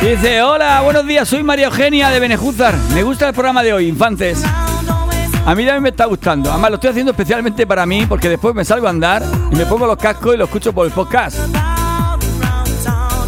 Dice, 0.00 0.40
hola, 0.40 0.80
buenos 0.80 1.06
días, 1.06 1.28
soy 1.28 1.42
María 1.42 1.66
Eugenia 1.66 2.08
de 2.08 2.18
Benejúzar. 2.18 2.74
Me 2.94 3.02
gusta 3.02 3.28
el 3.28 3.34
programa 3.34 3.62
de 3.62 3.74
hoy, 3.74 3.88
Infantes. 3.88 4.42
A 4.42 5.54
mí 5.54 5.66
también 5.66 5.82
me 5.82 5.90
está 5.90 6.06
gustando. 6.06 6.50
Además, 6.50 6.70
lo 6.70 6.74
estoy 6.76 6.90
haciendo 6.92 7.12
especialmente 7.12 7.66
para 7.66 7.84
mí 7.84 8.06
porque 8.06 8.30
después 8.30 8.54
me 8.54 8.64
salgo 8.64 8.86
a 8.86 8.90
andar 8.90 9.22
y 9.50 9.54
me 9.54 9.66
pongo 9.66 9.86
los 9.86 9.98
cascos 9.98 10.34
y 10.34 10.38
lo 10.38 10.44
escucho 10.44 10.72
por 10.72 10.86
el 10.86 10.92
podcast. 10.94 11.36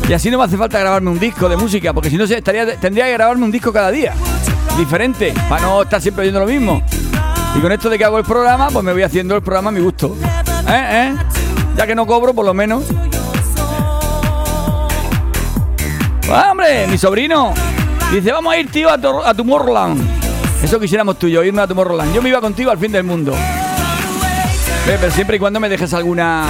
Y 0.08 0.14
así 0.14 0.30
no 0.30 0.38
me 0.38 0.44
hace 0.44 0.56
falta 0.56 0.78
grabarme 0.78 1.10
un 1.10 1.20
disco 1.20 1.50
de 1.50 1.58
música, 1.58 1.92
porque 1.92 2.08
si 2.08 2.16
no 2.16 2.24
estaría, 2.24 2.80
tendría 2.80 3.04
que 3.04 3.12
grabarme 3.12 3.44
un 3.44 3.52
disco 3.52 3.74
cada 3.74 3.90
día. 3.90 4.14
Diferente, 4.78 5.34
para 5.50 5.60
no 5.60 5.82
estar 5.82 6.00
siempre 6.00 6.22
oyendo 6.22 6.40
lo 6.40 6.46
mismo. 6.46 6.82
Y 7.56 7.60
con 7.60 7.70
esto 7.72 7.90
de 7.90 7.98
que 7.98 8.06
hago 8.06 8.16
el 8.16 8.24
programa, 8.24 8.68
pues 8.70 8.82
me 8.82 8.94
voy 8.94 9.02
haciendo 9.02 9.36
el 9.36 9.42
programa 9.42 9.68
a 9.68 9.72
mi 9.72 9.80
gusto. 9.80 10.16
¿Eh? 10.66 11.12
¿Eh? 11.12 11.43
Ya 11.76 11.86
que 11.86 11.94
no 11.94 12.06
cobro, 12.06 12.32
por 12.34 12.44
lo 12.46 12.54
menos. 12.54 12.84
¡Ah, 16.30 16.48
¡Hombre! 16.52 16.86
Mi 16.86 16.96
sobrino 16.98 17.52
dice, 18.12 18.32
vamos 18.32 18.52
a 18.54 18.58
ir, 18.58 18.70
tío, 18.70 18.88
a, 18.90 18.96
Tor- 18.98 19.22
a 19.24 19.34
Tomorrowland. 19.34 20.02
Eso 20.62 20.80
quisiéramos 20.80 21.18
tú 21.18 21.26
irme 21.26 21.60
a 21.62 21.66
Tomorrowland. 21.66 22.14
Yo 22.14 22.22
me 22.22 22.30
iba 22.30 22.40
contigo 22.40 22.70
al 22.70 22.78
fin 22.78 22.92
del 22.92 23.04
mundo. 23.04 23.32
Ve, 24.86 24.96
Pero 25.00 25.12
siempre 25.12 25.36
y 25.36 25.38
cuando 25.40 25.60
me 25.60 25.68
dejes 25.68 25.92
alguna 25.94 26.46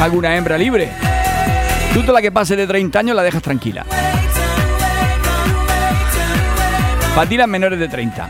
alguna 0.00 0.36
hembra 0.36 0.58
libre. 0.58 0.90
Tú 1.94 2.00
toda 2.02 2.14
la 2.14 2.22
que 2.22 2.32
pase 2.32 2.56
de 2.56 2.66
30 2.66 2.98
años 2.98 3.16
la 3.16 3.22
dejas 3.22 3.42
tranquila. 3.42 3.86
Para 7.14 7.28
ti 7.28 7.36
las 7.36 7.46
menores 7.48 7.78
de 7.78 7.88
30. 7.88 8.28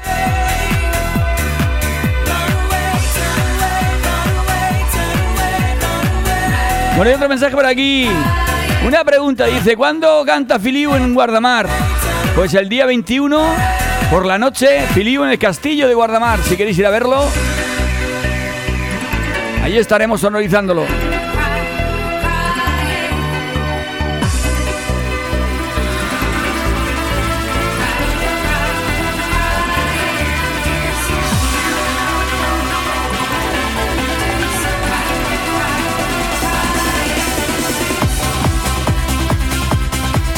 Bueno, 6.97 7.11
hay 7.11 7.17
otro 7.17 7.29
mensaje 7.29 7.57
por 7.57 7.67
aquí. 7.67 8.09
Una 8.87 9.03
pregunta, 9.03 9.47
dice, 9.47 9.77
¿cuándo 9.77 10.23
canta 10.25 10.61
Filiu 10.61 10.95
en 10.95 11.13
Guardamar? 11.13 11.67
Pues 12.37 12.55
el 12.55 12.69
día 12.69 12.87
21 12.87 13.43
por 14.13 14.25
la 14.25 14.39
noche, 14.39 14.81
Filiu 14.93 15.25
en 15.25 15.31
el 15.31 15.39
castillo 15.39 15.89
de 15.89 15.95
Guardamar. 15.95 16.39
Si 16.43 16.57
queréis 16.57 16.79
ir 16.79 16.87
a 16.87 16.91
verlo, 16.91 17.25
allí 19.65 19.77
estaremos 19.77 20.21
sonorizándolo. 20.21 20.85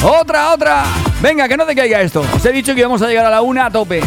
Otra, 0.03 0.53
otra. 0.53 0.83
Venga, 1.21 1.47
que 1.47 1.57
no 1.57 1.65
te 1.65 1.75
caiga 1.75 2.01
esto. 2.01 2.23
Os 2.35 2.45
he 2.45 2.51
dicho 2.51 2.73
que 2.73 2.81
íbamos 2.81 3.01
a 3.01 3.07
llegar 3.07 3.25
a 3.25 3.29
la 3.29 3.41
una 3.41 3.65
a 3.65 3.71
tope. 3.71 4.01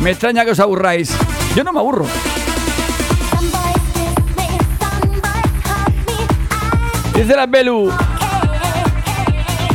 Me 0.00 0.10
extraña 0.10 0.44
que 0.44 0.50
os 0.50 0.60
aburráis. 0.60 1.16
Yo 1.54 1.64
no 1.64 1.72
me 1.72 1.80
aburro. 1.80 2.06
Dice 7.14 7.36
la 7.36 7.46
Belu. 7.46 7.90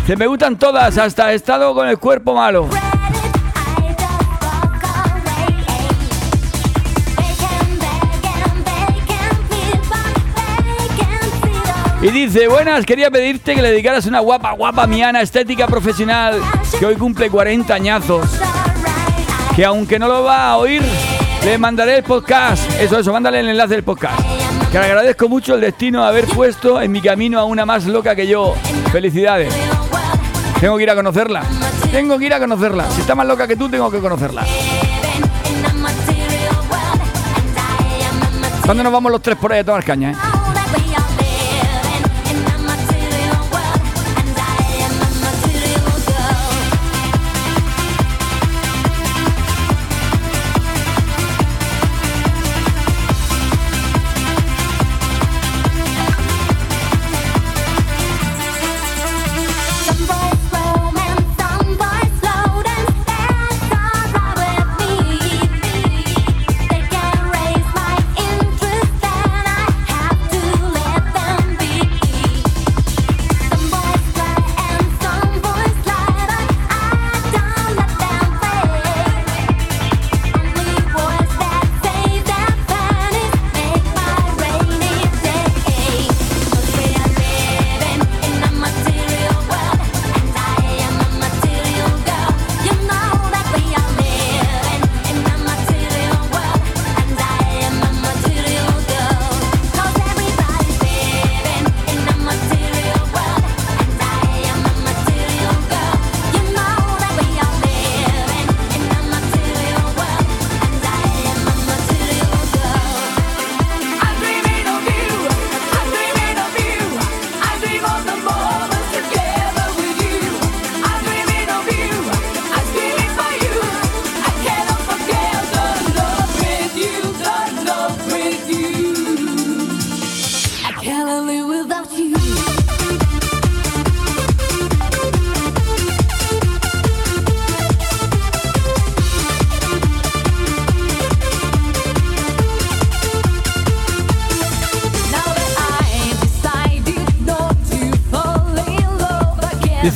Se 0.06 0.16
me 0.16 0.28
gustan 0.28 0.58
todas, 0.58 0.98
hasta 0.98 1.32
he 1.32 1.36
estado 1.36 1.74
con 1.74 1.88
el 1.88 1.98
cuerpo 1.98 2.34
malo. 2.34 2.68
Y 12.02 12.12
dice, 12.12 12.48
buenas, 12.48 12.86
quería 12.86 13.12
pedirte 13.12 13.54
que 13.54 13.62
le 13.62 13.72
dedicaras 13.72 14.06
una 14.06 14.22
guapa, 14.22 14.54
guapa 14.54 14.88
miana 14.88 15.22
estética 15.22 15.68
profesional 15.68 16.40
que 16.80 16.86
hoy 16.86 16.96
cumple 16.96 17.30
40 17.30 17.74
añazos. 17.74 18.26
Que 19.54 19.66
aunque 19.66 20.00
no 20.00 20.08
lo 20.08 20.24
va 20.24 20.52
a 20.52 20.58
oír, 20.58 20.82
le 21.44 21.58
mandaré 21.58 21.98
el 21.98 22.04
podcast. 22.04 22.64
Eso, 22.80 23.00
eso, 23.00 23.12
mándale 23.12 23.42
el 23.42 23.50
enlace 23.50 23.74
del 23.74 23.84
podcast. 23.84 24.18
Que 24.72 24.80
le 24.80 24.86
agradezco 24.86 25.28
mucho 25.28 25.56
el 25.56 25.62
destino 25.62 26.04
de 26.04 26.08
haber 26.08 26.26
puesto 26.28 26.82
en 26.82 26.90
mi 26.90 27.02
camino 27.02 27.38
a 27.38 27.44
una 27.44 27.66
más 27.66 27.86
loca 27.86 28.16
que 28.16 28.26
yo. 28.28 28.56
Felicidades. 28.94 29.54
Tengo 30.62 30.78
que 30.78 30.84
ir 30.84 30.90
a 30.92 30.96
conocerla. 30.96 31.44
Tengo 31.92 32.18
que 32.18 32.28
ir 32.28 32.34
a 32.34 32.40
conocerla. 32.40 32.90
Si 32.92 33.02
está 33.02 33.14
más 33.14 33.28
loca 33.28 33.46
que 33.46 33.58
tú, 33.58 33.68
tengo 33.68 33.92
que 33.92 34.00
conocerla. 34.00 34.46
¿Cuándo 38.64 38.84
nos 38.84 38.94
vamos 38.94 39.12
los 39.12 39.22
tres 39.22 39.36
por 39.36 39.52
ahí 39.52 39.60
a 39.60 39.66
tomar 39.66 39.84
caña, 39.84 40.12
eh? 40.12 40.29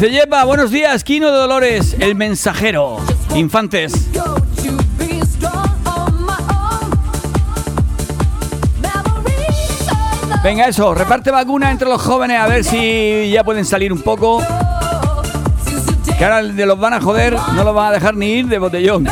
Dice 0.03 0.15
Yepa, 0.15 0.43
buenos 0.43 0.69
días, 0.69 1.01
Quino 1.01 1.31
de 1.31 1.37
Dolores, 1.37 1.95
el 1.97 2.15
mensajero. 2.15 2.97
Infantes. 3.35 4.09
Venga, 10.43 10.67
eso, 10.67 10.93
reparte 10.93 11.31
vacuna 11.31 11.71
entre 11.71 11.87
los 11.87 12.01
jóvenes 12.01 12.37
a 12.37 12.47
ver 12.47 12.65
si 12.65 13.31
ya 13.31 13.45
pueden 13.45 13.63
salir 13.63 13.93
un 13.93 14.01
poco. 14.01 14.43
Que 16.17 16.25
ahora 16.25 16.43
de 16.43 16.65
los 16.65 16.77
van 16.77 16.95
a 16.95 16.99
joder, 16.99 17.37
no 17.55 17.63
los 17.63 17.73
van 17.73 17.87
a 17.87 17.91
dejar 17.91 18.13
ni 18.13 18.25
ir 18.25 18.47
de 18.47 18.57
botellón. 18.57 19.07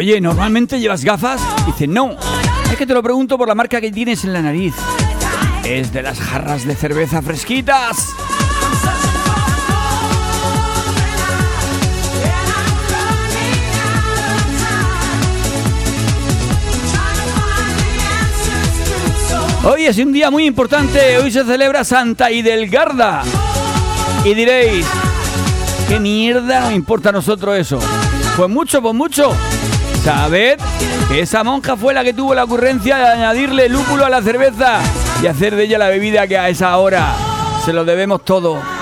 Oye, 0.00 0.18
¿normalmente 0.18 0.80
llevas 0.80 1.04
gafas? 1.04 1.42
Dice, 1.66 1.86
no. 1.86 2.16
Es 2.70 2.76
que 2.78 2.86
te 2.86 2.94
lo 2.94 3.02
pregunto 3.02 3.36
por 3.36 3.46
la 3.46 3.54
marca 3.54 3.82
que 3.82 3.92
tienes 3.92 4.24
en 4.24 4.32
la 4.32 4.40
nariz. 4.40 4.74
Es 5.62 5.92
de 5.92 6.02
las 6.02 6.18
jarras 6.18 6.66
de 6.66 6.74
cerveza 6.74 7.20
fresquitas. 7.20 7.98
Hoy 19.64 19.84
es 19.84 19.98
un 19.98 20.12
día 20.14 20.30
muy 20.30 20.46
importante, 20.46 21.18
hoy 21.18 21.30
se 21.30 21.44
celebra 21.44 21.84
Santa 21.84 22.30
Idelgarda. 22.30 23.22
Y 24.24 24.32
diréis, 24.32 24.86
¿qué 25.88 26.00
mierda 26.00 26.60
nos 26.60 26.72
importa 26.72 27.10
a 27.10 27.12
nosotros 27.12 27.58
eso? 27.58 27.78
Pues 28.38 28.48
mucho, 28.48 28.80
pues 28.80 28.94
mucho. 28.94 29.36
Sabed 30.04 30.58
que 31.08 31.20
esa 31.20 31.44
monja 31.44 31.76
fue 31.76 31.92
la 31.92 32.02
que 32.02 32.14
tuvo 32.14 32.34
la 32.34 32.44
ocurrencia 32.44 32.96
de 32.96 33.06
añadirle 33.06 33.68
lúpulo 33.68 34.06
a 34.06 34.10
la 34.10 34.22
cerveza 34.22 34.80
y 35.22 35.26
hacer 35.26 35.54
de 35.56 35.64
ella 35.64 35.78
la 35.78 35.88
bebida 35.88 36.26
que 36.26 36.38
a 36.38 36.48
esa 36.48 36.76
hora 36.78 37.14
se 37.64 37.74
lo 37.74 37.84
debemos 37.84 38.24
todo. 38.24 38.79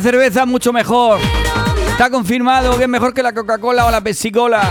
Cerveza 0.00 0.46
mucho 0.46 0.72
mejor. 0.72 1.18
Está 1.90 2.10
confirmado 2.10 2.76
que 2.76 2.84
es 2.84 2.88
mejor 2.88 3.12
que 3.12 3.22
la 3.22 3.32
Coca-Cola 3.32 3.86
o 3.86 3.90
la 3.90 4.00
Pepsi-Cola. 4.00 4.62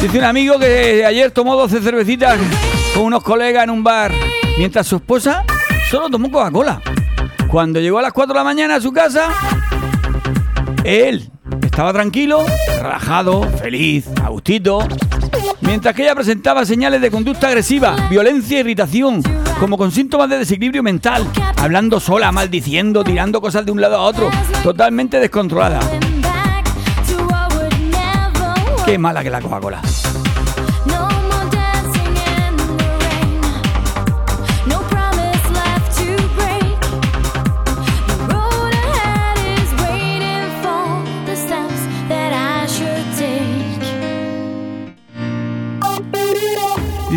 Dice 0.00 0.18
un 0.18 0.24
amigo 0.24 0.58
que 0.58 1.04
ayer 1.04 1.30
tomó 1.30 1.56
12 1.56 1.80
cervecitas 1.80 2.38
con 2.94 3.04
unos 3.04 3.22
colegas 3.22 3.64
en 3.64 3.70
un 3.70 3.82
bar, 3.82 4.12
mientras 4.58 4.86
su 4.86 4.96
esposa 4.96 5.44
solo 5.90 6.08
tomó 6.08 6.30
Coca-Cola. 6.30 6.80
Cuando 7.48 7.80
llegó 7.80 7.98
a 7.98 8.02
las 8.02 8.12
4 8.12 8.32
de 8.32 8.38
la 8.38 8.44
mañana 8.44 8.76
a 8.76 8.80
su 8.80 8.92
casa, 8.92 9.28
él 10.84 11.30
estaba 11.62 11.92
tranquilo, 11.92 12.44
relajado, 12.82 13.42
feliz, 13.58 14.06
a 14.22 14.28
gustito, 14.28 14.86
mientras 15.60 15.94
que 15.94 16.02
ella 16.02 16.14
presentaba 16.14 16.64
señales 16.64 17.00
de 17.00 17.10
conducta 17.10 17.48
agresiva, 17.48 17.96
violencia 18.08 18.58
e 18.58 18.60
irritación, 18.60 19.22
como 19.58 19.78
con 19.78 19.90
síntomas 19.90 20.28
de 20.28 20.38
desequilibrio 20.38 20.82
mental, 20.82 21.26
hablando 21.56 22.00
sola, 22.00 22.30
maldiciendo, 22.32 23.02
tirando 23.04 23.40
cosas 23.40 23.64
de 23.64 23.72
un 23.72 23.80
lado 23.80 23.96
a 23.96 24.00
otro, 24.00 24.30
totalmente 24.62 25.18
descontrolada. 25.18 25.80
Qué 28.84 28.98
mala 28.98 29.22
que 29.22 29.30
la 29.30 29.40
Coca-Cola. 29.40 29.82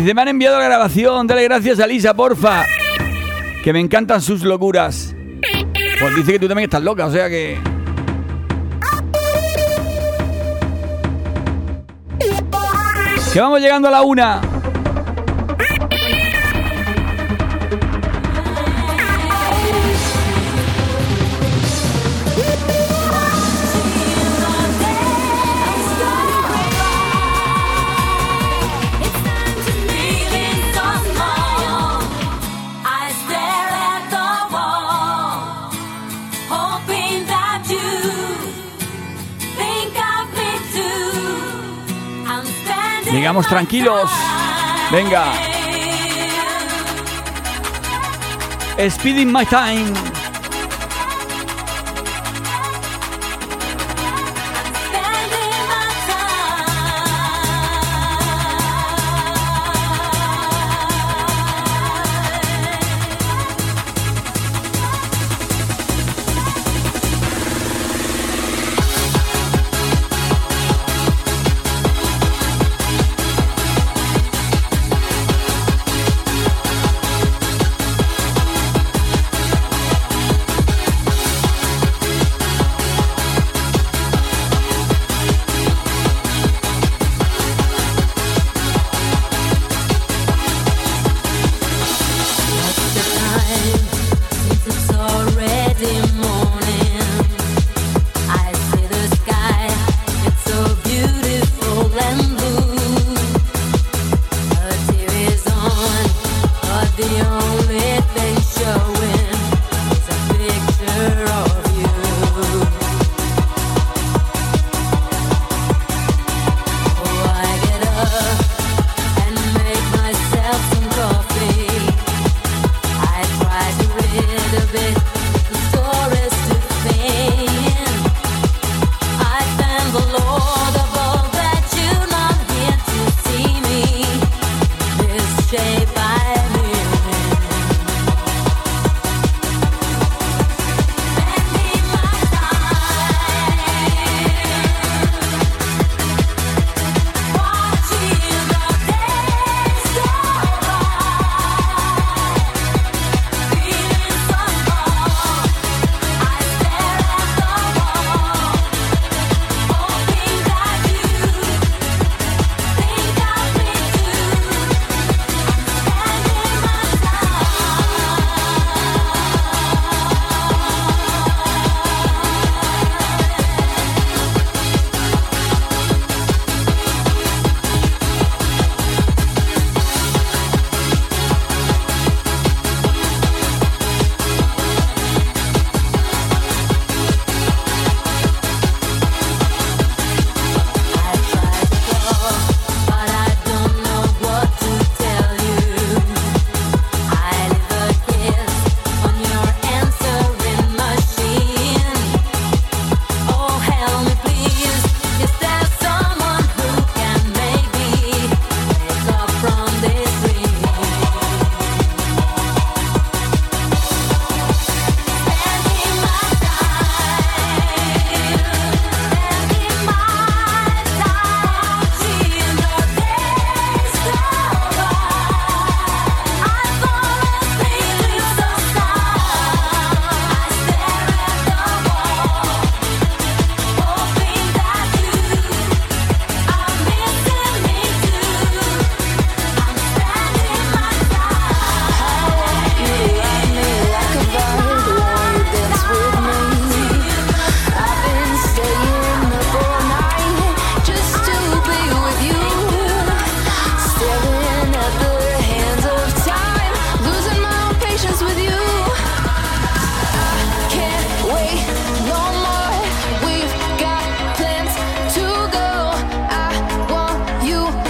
Dice, 0.00 0.14
me 0.14 0.22
han 0.22 0.28
enviado 0.28 0.58
la 0.58 0.64
grabación, 0.64 1.26
dale 1.26 1.44
gracias 1.44 1.78
a 1.78 1.86
Lisa, 1.86 2.14
porfa. 2.14 2.64
Que 3.62 3.70
me 3.70 3.80
encantan 3.80 4.22
sus 4.22 4.42
locuras. 4.42 5.14
Pues 6.00 6.16
dice 6.16 6.32
que 6.32 6.38
tú 6.38 6.48
también 6.48 6.64
estás 6.64 6.82
loca, 6.82 7.04
o 7.04 7.12
sea 7.12 7.28
que... 7.28 7.58
Que 13.30 13.40
vamos 13.40 13.60
llegando 13.60 13.88
a 13.88 13.90
la 13.90 14.00
una. 14.00 14.40
Llegamos 43.20 43.46
tranquilos. 43.48 44.10
Venga. 44.90 45.34
Speeding 48.88 49.30
my 49.30 49.44
time. 49.44 50.19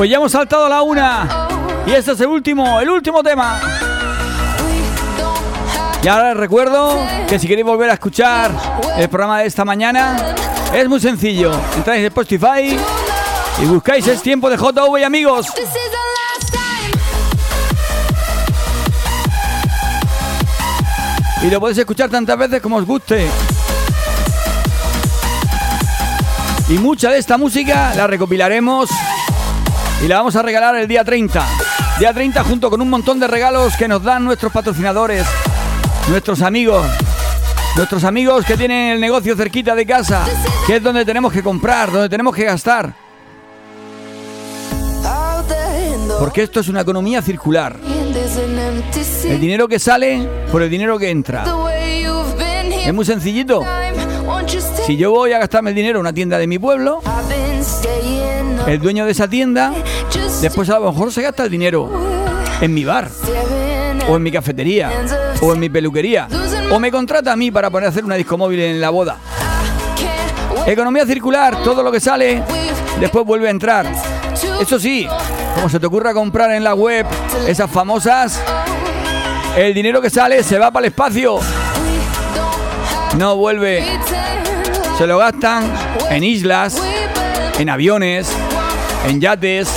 Pues 0.01 0.09
ya 0.09 0.17
hemos 0.17 0.33
saltado 0.33 0.65
a 0.65 0.69
la 0.71 0.81
una. 0.81 1.29
Y 1.87 1.93
este 1.93 2.13
es 2.13 2.21
el 2.23 2.29
último, 2.29 2.81
el 2.81 2.89
último 2.89 3.23
tema. 3.23 3.61
Y 6.03 6.09
ahora 6.09 6.29
les 6.29 6.39
recuerdo 6.39 6.99
que 7.29 7.39
si 7.39 7.47
queréis 7.47 7.67
volver 7.67 7.91
a 7.91 7.93
escuchar 7.93 8.51
el 8.97 9.11
programa 9.11 9.41
de 9.41 9.47
esta 9.47 9.63
mañana, 9.63 10.17
es 10.73 10.89
muy 10.89 11.01
sencillo. 11.01 11.53
Entráis 11.77 12.01
en 12.01 12.07
Spotify 12.07 12.79
y 13.63 13.65
buscáis 13.67 14.07
Es 14.07 14.23
Tiempo 14.23 14.49
de 14.49 14.57
JV 14.57 15.01
y 15.01 15.03
amigos. 15.03 15.49
Y 21.43 21.51
lo 21.51 21.61
podéis 21.61 21.77
escuchar 21.77 22.09
tantas 22.09 22.39
veces 22.39 22.63
como 22.63 22.77
os 22.77 22.87
guste. 22.87 23.27
Y 26.71 26.79
mucha 26.79 27.11
de 27.11 27.19
esta 27.19 27.37
música 27.37 27.93
la 27.95 28.07
recopilaremos 28.07 28.89
y 30.03 30.09
la 30.09 30.17
vamos 30.17 30.35
a 30.37 30.43
regalar 30.43 30.77
el 30.77 30.89
día 30.89 31.05
30. 31.05 31.45
Día 31.99 32.13
30 32.13 32.45
junto 32.45 32.71
con 32.71 32.81
un 32.81 32.89
montón 32.89 33.21
de 33.21 33.27
regalos 33.27 33.77
que 33.77 33.87
nos 33.87 34.03
dan 34.03 34.25
nuestros 34.25 34.53
patrocinadores, 34.53 35.27
nuestros 36.09 36.41
amigos. 36.43 36.87
Nuestros 37.77 38.05
amigos 38.05 38.45
que 38.45 38.57
tienen 38.57 38.93
el 38.93 39.01
negocio 39.01 39.37
cerquita 39.37 39.75
de 39.75 39.87
casa, 39.87 40.25
que 40.67 40.77
es 40.77 40.83
donde 40.83 41.05
tenemos 41.05 41.33
que 41.33 41.43
comprar, 41.43 41.93
donde 41.93 42.09
tenemos 42.09 42.35
que 42.35 42.45
gastar. 42.45 42.95
Porque 46.19 46.43
esto 46.43 46.61
es 46.61 46.69
una 46.69 46.81
economía 46.81 47.23
circular. 47.23 47.77
El 49.25 49.41
dinero 49.41 49.69
que 49.69 49.79
sale 49.79 50.29
por 50.51 50.63
el 50.63 50.71
dinero 50.71 50.99
que 50.99 51.11
entra. 51.11 51.45
Es 52.85 52.93
muy 52.93 53.05
sencillito. 53.05 53.65
Si 54.87 54.97
yo 54.97 55.13
voy 55.13 55.33
a 55.33 55.39
gastarme 55.39 55.71
el 55.71 55.77
dinero 55.77 55.99
en 55.99 56.01
una 56.01 56.13
tienda 56.13 56.39
de 56.39 56.47
mi 56.47 56.59
pueblo, 56.59 57.01
el 58.67 58.81
dueño 58.81 59.05
de 59.05 59.13
esa 59.13 59.29
tienda 59.29 59.73
después 60.41 60.69
a 60.71 60.79
lo 60.79 60.93
mejor 60.93 61.13
se 61.13 61.23
gasta 61.23 61.45
el 61.45 61.51
dinero 61.51 61.91
en 62.61 62.75
mi 62.75 62.85
bar 62.85 63.09
o 64.09 64.17
en 64.17 64.23
mi 64.23 64.31
cafetería 64.31 64.91
o 65.41 65.53
en 65.55 65.61
mi 65.61 65.69
peluquería 65.69 66.29
o 66.71 66.79
me 66.79 66.91
contrata 66.91 67.33
a 67.33 67.37
mí 67.37 67.51
para 67.51 67.71
poner 67.71 67.87
a 67.87 67.91
hacer 67.91 68.05
una 68.05 68.15
disco 68.15 68.39
móvil 68.39 68.61
en 68.61 68.81
la 68.81 68.91
boda. 68.91 69.17
Economía 70.67 71.07
circular, 71.07 71.63
todo 71.63 71.83
lo 71.83 71.91
que 71.91 72.01
sale 72.01 72.43
después 73.01 73.25
vuelve 73.25 73.49
a 73.49 73.51
entrar. 73.51 73.87
Eso 74.61 74.79
sí, 74.79 75.09
como 75.55 75.69
se 75.69 75.81
te 75.81 75.87
ocurra 75.87 76.13
comprar 76.13 76.53
en 76.53 76.63
la 76.63 76.75
web 76.75 77.07
esas 77.47 77.71
famosas, 77.71 78.41
el 79.57 79.75
dinero 79.75 80.01
que 80.01 80.11
sale 80.11 80.43
se 80.43 80.59
va 80.59 80.71
para 80.71 80.87
el 80.87 80.93
espacio. 80.93 81.41
No 83.17 83.37
vuelve. 83.37 83.85
Se 84.97 85.07
lo 85.07 85.19
gastan 85.19 85.73
en 86.11 86.23
islas, 86.23 86.81
en 87.59 87.71
aviones, 87.71 88.31
en 89.07 89.21
yates. 89.21 89.69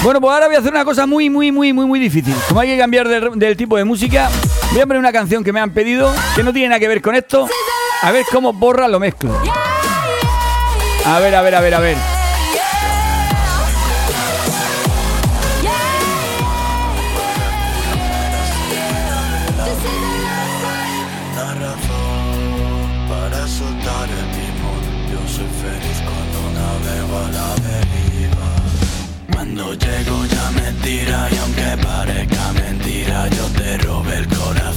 Bueno, 0.00 0.22
pues 0.22 0.32
ahora 0.32 0.46
voy 0.46 0.56
a 0.56 0.60
hacer 0.60 0.72
una 0.72 0.84
cosa 0.86 1.06
muy, 1.06 1.28
muy, 1.28 1.52
muy, 1.52 1.72
muy, 1.72 1.84
muy 1.84 2.00
difícil. 2.00 2.34
Como 2.48 2.60
hay 2.60 2.68
que 2.68 2.78
cambiar 2.78 3.06
del 3.08 3.56
tipo 3.58 3.76
de 3.76 3.84
música, 3.84 4.30
voy 4.72 4.80
a 4.80 4.86
poner 4.86 5.00
una 5.00 5.12
canción 5.12 5.44
que 5.44 5.52
me 5.52 5.60
han 5.60 5.70
pedido, 5.70 6.10
que 6.34 6.42
no 6.42 6.52
tiene 6.52 6.68
nada 6.68 6.80
que 6.80 6.88
ver 6.88 7.02
con 7.02 7.14
esto. 7.14 7.46
A 8.02 8.12
ver 8.12 8.24
cómo 8.30 8.52
borra 8.52 8.86
lo 8.88 9.00
mezclo. 9.00 9.32
A 11.04 11.18
ver, 11.20 11.34
a 11.34 11.42
ver, 11.42 11.54
a 11.54 11.60
ver, 11.60 11.74
a 11.74 11.80
ver. 11.80 12.17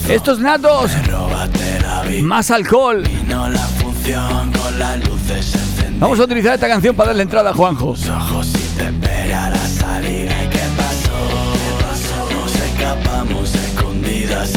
Estos 0.10 0.39
natos, 0.39 0.91
más 2.22 2.52
alcohol. 2.52 3.04
Vamos 5.99 6.20
a 6.20 6.24
utilizar 6.24 6.56
esta 6.56 6.68
canción 6.68 6.95
para 6.95 7.10
darle 7.10 7.24
entrada 7.24 7.52
a 7.52 7.54
Juanjo. 7.54 7.89
Ojos 7.89 8.47
y 8.49 8.78
te 8.78 8.86
espera 8.86 9.49
la 9.49 9.68
salida. 9.68 10.43
¿Y 10.43 10.47
qué 10.49 10.60
pasó? 10.76 12.34
Nos 12.34 12.56
escapamos 12.56 13.56
escondidas. 13.56 14.54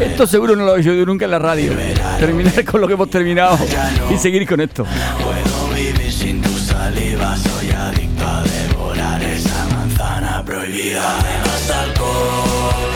Esto 0.00 0.26
seguro 0.26 0.54
no 0.56 0.64
lo 0.64 0.76
he 0.76 0.88
oído 0.88 1.06
nunca 1.06 1.24
en 1.24 1.30
la 1.30 1.38
radio. 1.38 1.72
Terminar 2.18 2.64
con 2.64 2.80
lo 2.80 2.86
que 2.86 2.94
hemos 2.94 3.08
terminado 3.10 3.58
y 4.12 4.18
seguir 4.18 4.46
con 4.46 4.60
esto. 4.60 4.84
puedo 5.22 5.74
vivir 5.74 6.12
sin 6.12 6.42
tu 6.42 6.56
saliva. 6.58 7.36
Soy 7.36 7.70
adicto 7.70 8.26
a 8.26 8.42
devorar 8.42 9.22
esa 9.22 9.66
manzana 9.74 10.42
prohibida. 10.44 11.16
Más 11.46 11.70
alcohol, 11.70 12.90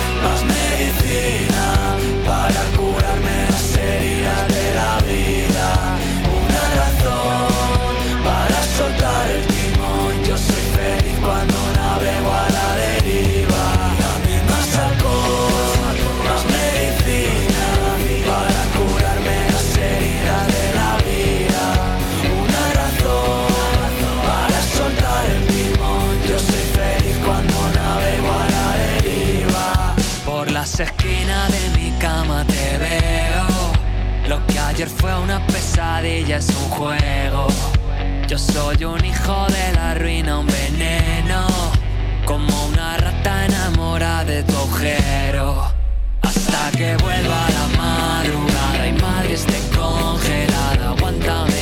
ayer 34.77 34.91
fue 34.91 35.18
una 35.18 35.41
pesadilla 35.47 36.37
es 36.37 36.51
un 36.51 36.68
juego. 36.68 37.47
Yo 38.29 38.37
soy 38.37 38.85
un 38.85 39.03
hijo 39.03 39.47
de 39.47 39.72
la 39.72 39.95
ruina, 39.95 40.39
un 40.39 40.47
veneno. 40.47 41.47
Como 42.27 42.66
una 42.66 42.99
rata 42.99 43.47
enamorada 43.47 44.24
de 44.24 44.43
tu 44.43 44.55
agujero. 44.55 45.72
Hasta 46.20 46.70
que 46.77 46.95
vuelva 46.97 47.47
la 47.57 47.66
madrugada 47.79 48.87
y 48.87 48.93
madre 49.01 49.33
esté 49.33 49.59
congelada. 49.74 50.91
Aguántame 50.91 51.56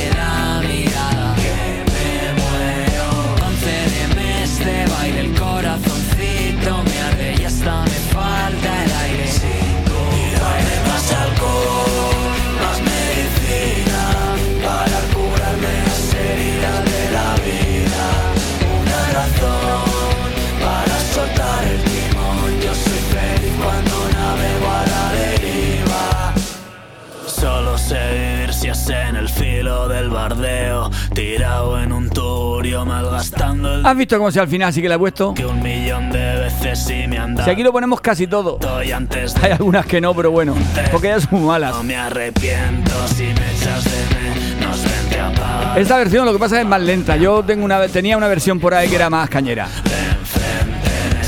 filo 30.29 30.37
del 30.37 30.71
bardeo, 30.79 30.91
tirado 31.15 31.81
en 31.83 31.93
un 31.93 32.09
turio, 32.11 32.85
malgastando 32.85 33.75
el 33.75 33.87
¿Has 33.87 33.97
visto 33.97 34.17
cómo 34.19 34.31
si 34.31 34.39
al 34.39 34.49
final 34.49 34.73
sí 34.73 34.81
que 34.83 34.89
la 34.89 34.95
he 34.95 34.99
puesto? 34.99 35.35
que 35.35 35.45
un 35.45 35.63
millón 35.63 36.11
de 36.11 36.37
veces 36.37 36.79
sí 36.85 37.07
me 37.09 37.19
han 37.19 37.35
dado. 37.35 37.45
Si 37.47 37.51
aquí 37.51 37.63
lo 37.63 37.73
ponemos 37.73 38.01
casi 38.01 38.27
todo. 38.27 38.59
Antes 38.95 39.35
Hay 39.43 39.51
algunas 39.53 39.87
que 39.87 40.01
no, 40.01 40.15
pero 40.15 40.31
bueno, 40.31 40.55
porque 40.93 41.09
ya 41.09 41.21
son 41.21 41.45
malas. 41.45 41.75
no 41.75 41.83
me 41.83 41.97
arrepiento 41.97 42.93
si 43.09 43.25
me 43.25 43.33
echas 43.33 43.85
de 43.85 44.61
menos, 44.61 44.81
vente 44.85 45.19
a 45.21 45.29
apagar. 45.29 45.79
Esta 45.79 45.99
versión 45.99 46.25
lo 46.27 46.33
que 46.33 46.39
pasa 46.39 46.61
es 46.61 46.67
más 46.67 46.81
lenta. 46.81 47.17
Yo 47.17 47.43
tengo 47.43 47.65
una, 47.65 47.87
tenía 47.89 48.17
una 48.17 48.29
versión 48.29 48.61
por 48.61 48.73
ahí 48.75 48.89
que 48.89 48.97
era 48.97 49.11
más 49.11 49.29
cañera. 49.29 49.69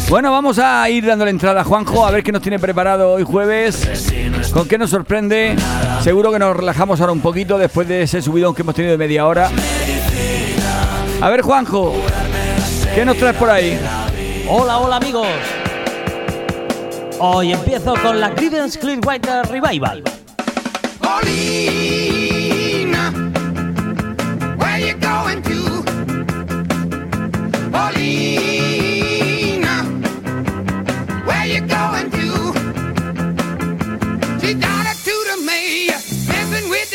Bueno, 0.09 0.31
vamos 0.31 0.61
a 0.61 0.89
ir 0.89 1.05
dándole 1.05 1.33
entrada 1.33 1.63
a 1.63 1.65
Juanjo 1.65 2.07
a 2.07 2.13
ver 2.13 2.23
qué 2.23 2.31
nos 2.31 2.41
tiene 2.41 2.61
preparado 2.61 3.11
hoy 3.11 3.25
jueves. 3.25 4.13
¿Con 4.53 4.69
qué 4.69 4.79
nos 4.79 4.91
sorprende? 4.91 5.57
Seguro 6.01 6.31
que 6.31 6.39
nos 6.39 6.57
relajamos 6.57 7.01
ahora 7.01 7.11
un 7.13 7.21
poquito 7.21 7.59
después 7.59 7.89
de 7.89 8.03
ese 8.03 8.23
subidón 8.23 8.55
que 8.55 8.63
hemos 8.63 8.77
tenido 8.77 8.93
de 8.93 8.99
media 8.99 9.27
hora. 9.27 9.51
A 11.21 11.29
ver, 11.29 11.43
Juanjo, 11.43 11.93
¿qué 12.95 13.05
nos 13.05 13.17
traes 13.17 13.35
por 13.37 13.51
ahí? 13.51 13.77
Hola, 14.49 14.79
hola 14.79 14.95
amigos. 14.97 15.27
Hoy 17.19 17.53
empiezo 17.53 17.95
con 18.01 18.21
la 18.21 18.33
Creedence 18.33 18.79
Clearwater 18.79 19.45
Revival. 19.49 20.05
Paulina, 21.01 23.11
where 24.57 24.79
you 24.79 24.95
going 25.01 25.43
to? 25.43 25.83
Paulina, 27.73 28.26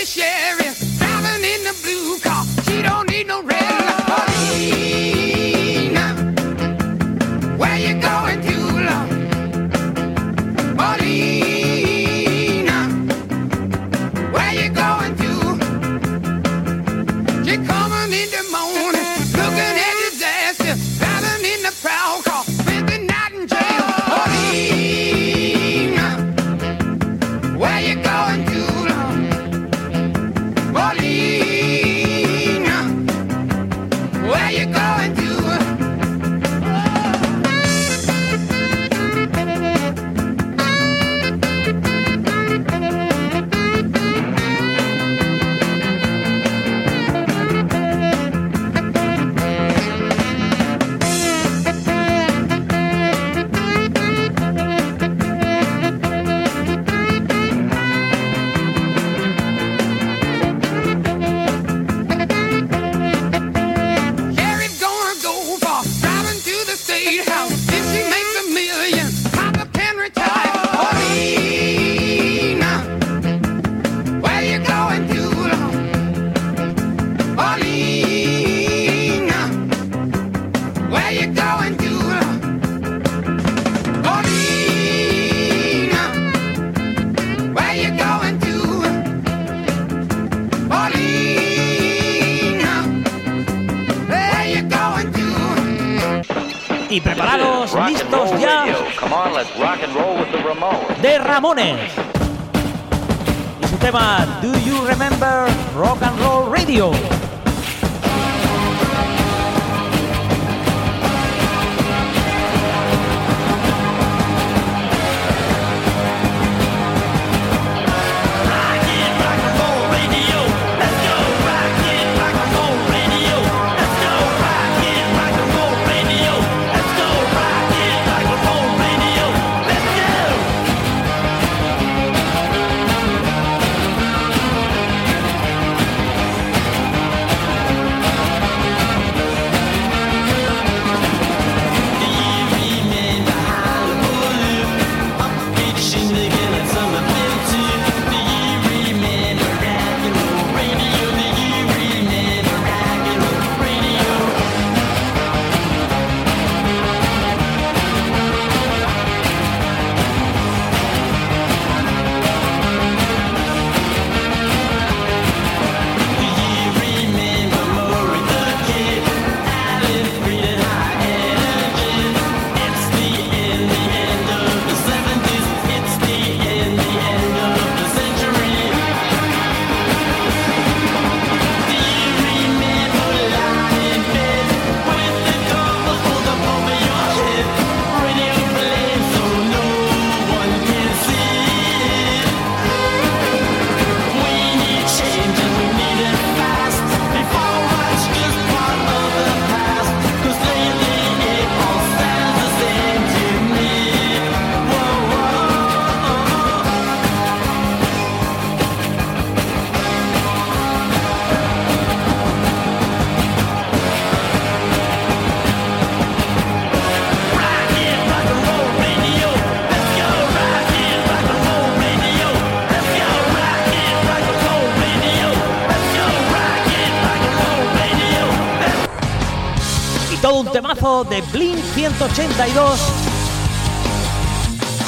sheriff, 0.06 0.80
driving 0.98 1.44
in 1.44 1.64
the 1.64 1.76
blue 1.84 2.20
car. 2.20 2.44
She 2.64 2.82
don't 2.82 3.10
need 3.10 3.28
no 3.28 3.44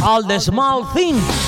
All 0.04 0.24
the 0.24 0.40
Small 0.40 0.84
Things. 0.84 1.43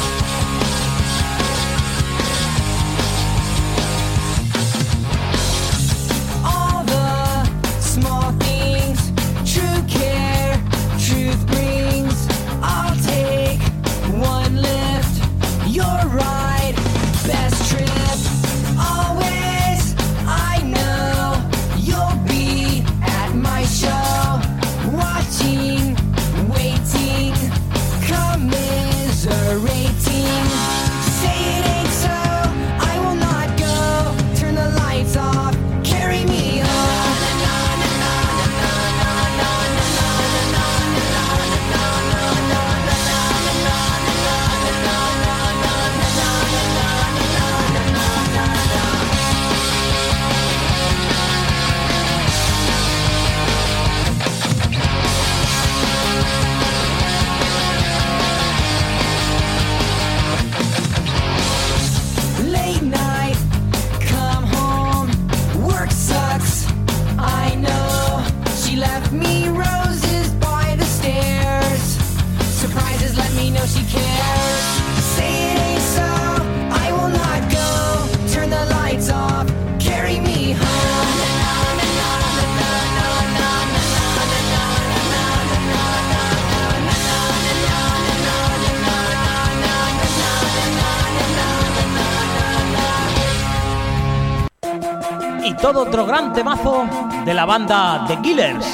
temazo 96.36 96.86
de 97.24 97.34
la 97.34 97.46
banda 97.46 98.04
The 98.08 98.22
Killers. 98.22 98.66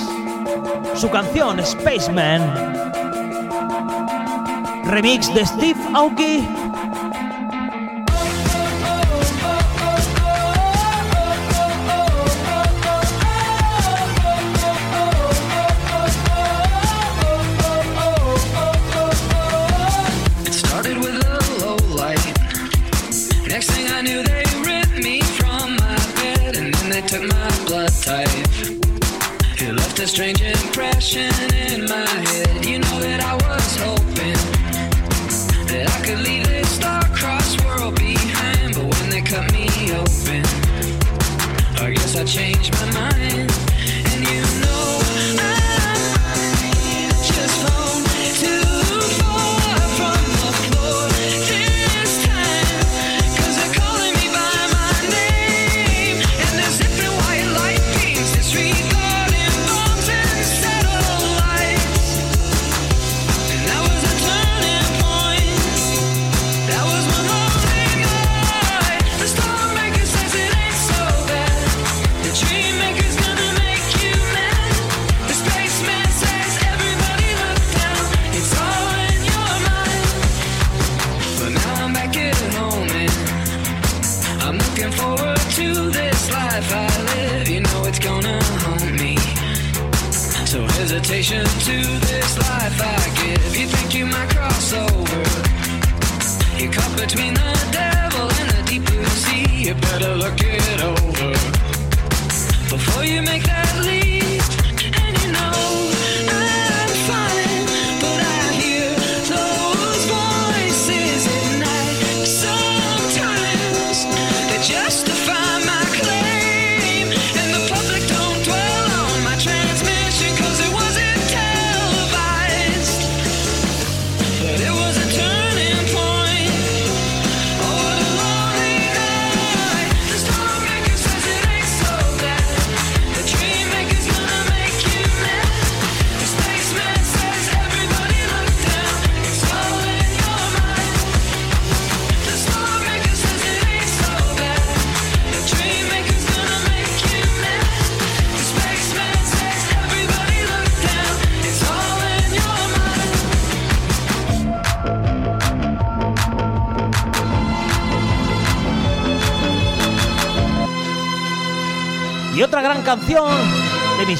Su 0.96 1.10
canción 1.10 1.64
Spaceman. 1.64 2.42
Remix 4.86 5.32
de 5.34 5.46
Steve 5.46 5.80
Aoki 5.94 6.48
strange 30.36 30.64
impression 30.64 31.51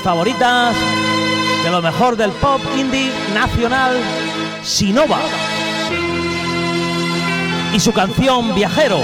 favoritas, 0.02 0.76
de 1.64 1.70
lo 1.70 1.82
mejor 1.82 2.16
del 2.18 2.32
pop 2.32 2.62
indie 2.78 3.12
nacional, 3.34 3.96
Sinova. 4.64 5.20
Y 7.74 7.80
su 7.80 7.94
canción 7.94 8.54
Viajero. 8.54 9.02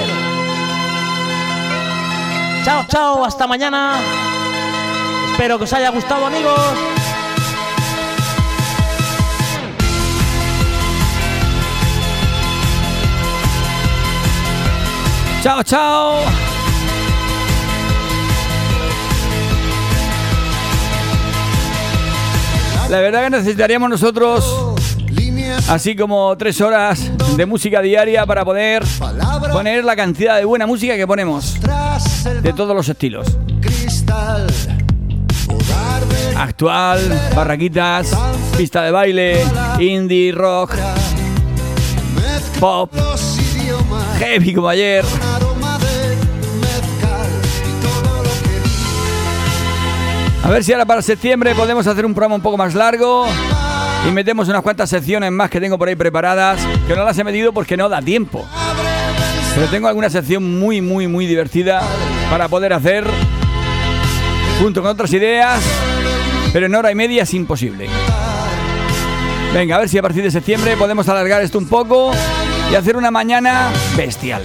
Chao, 2.64 2.86
chao, 2.90 3.26
hasta 3.26 3.48
mañana. 3.48 3.99
Espero 5.32 5.57
que 5.57 5.64
os 5.64 5.74
haya 5.74 5.90
gustado, 5.90 6.26
amigos. 6.26 6.60
Chao, 15.41 15.64
chao. 15.64 16.47
La 22.89 22.99
verdad 22.99 23.23
que 23.26 23.30
necesitaríamos 23.30 23.89
nosotros 23.89 24.76
así 25.69 25.95
como 25.95 26.38
tres 26.38 26.61
horas 26.61 27.11
de 27.35 27.45
música 27.45 27.81
diaria 27.81 28.26
para 28.26 28.45
poder 28.45 28.84
poner 29.51 29.84
la 29.84 29.95
cantidad 29.95 30.38
de 30.38 30.45
buena 30.45 30.65
música 30.65 30.95
que 30.95 31.05
ponemos 31.05 31.57
de 32.41 32.53
todos 32.53 32.76
los 32.76 32.88
estilos. 32.88 33.27
Actual, 36.38 37.31
barraquitas, 37.35 38.11
pista 38.57 38.84
de 38.84 38.91
baile, 38.91 39.45
indie, 39.80 40.31
rock, 40.31 40.73
pop, 42.59 42.93
heavy 44.19 44.53
como 44.53 44.69
ayer. 44.69 45.03
A 50.48 50.49
ver 50.49 50.64
si 50.64 50.72
ahora 50.72 50.86
para 50.86 51.02
septiembre 51.02 51.53
podemos 51.56 51.86
hacer 51.88 52.06
un 52.06 52.14
programa 52.14 52.36
un 52.36 52.41
poco 52.41 52.56
más 52.56 52.74
largo 52.74 53.28
y 54.07 54.11
metemos 54.11 54.48
unas 54.48 54.61
cuantas 54.61 54.90
secciones 54.90 55.30
más 55.30 55.49
que 55.49 55.60
tengo 55.60 55.78
por 55.78 55.90
ahí 55.90 55.95
preparadas, 55.98 56.65
que 56.88 56.95
no 56.95 57.03
las 57.03 57.18
he 57.18 57.26
metido 57.26 57.52
porque 57.52 57.76
no 57.76 57.90
da 57.90 58.02
tiempo. 58.02 58.48
Pero 59.56 59.68
tengo 59.68 59.90
alguna 59.90 60.10
sección 60.10 60.57
muy, 60.57 60.80
muy, 60.80 61.10
muy 61.10 61.26
divertida 61.26 61.82
para 62.30 62.48
poder 62.48 62.72
hacer 62.72 63.06
junto 64.61 64.82
con 64.82 64.91
otras 64.91 65.11
ideas, 65.11 65.61
pero 66.53 66.68
en 66.68 66.76
hora 66.76 66.94
y 66.94 66.95
media 66.95 67.24
es 67.24 67.34
imposible. 67.34 67.90
Venga, 69.53 69.76
a 69.76 69.80
ver 69.80 69.90
si 69.90 69.98
a 69.98 70.02
partir 70.02 70.24
de 70.24 70.32
septiembre 70.32 70.78
podemos 70.78 71.10
alargar 71.10 71.41
esto 71.41 71.57
un 71.57 71.68
poco 71.68 72.14
y 72.72 72.76
hacer 72.76 72.95
una 72.95 73.11
mañana 73.11 73.69
bestial. 73.98 74.44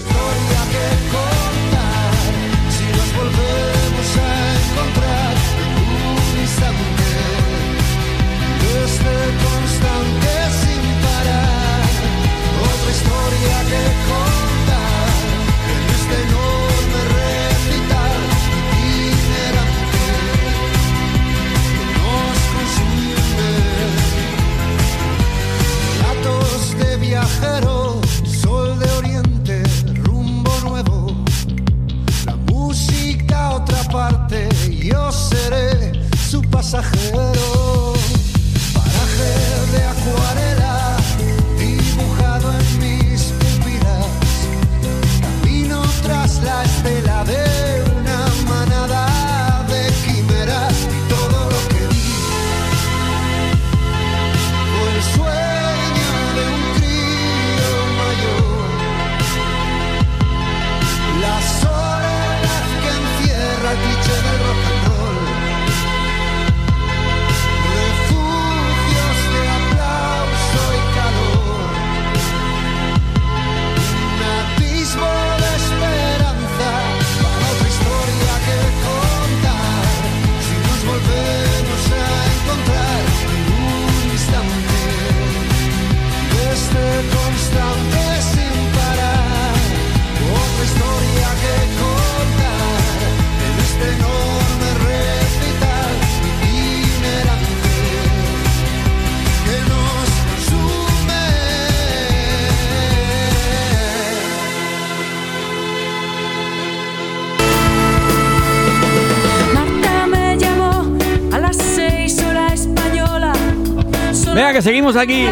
Sol 28.24 28.78
de 28.78 28.90
oriente, 28.92 29.62
rumbo 30.04 30.52
nuevo. 30.62 31.24
La 32.24 32.36
música 32.36 33.48
a 33.48 33.54
otra 33.56 33.82
parte, 33.84 34.48
yo 34.70 35.10
seré 35.10 35.92
su 36.30 36.40
pasajero. 36.42 37.61
Venga, 114.34 114.52
que 114.52 114.62
seguimos 114.62 114.96
aquí. 114.96 115.26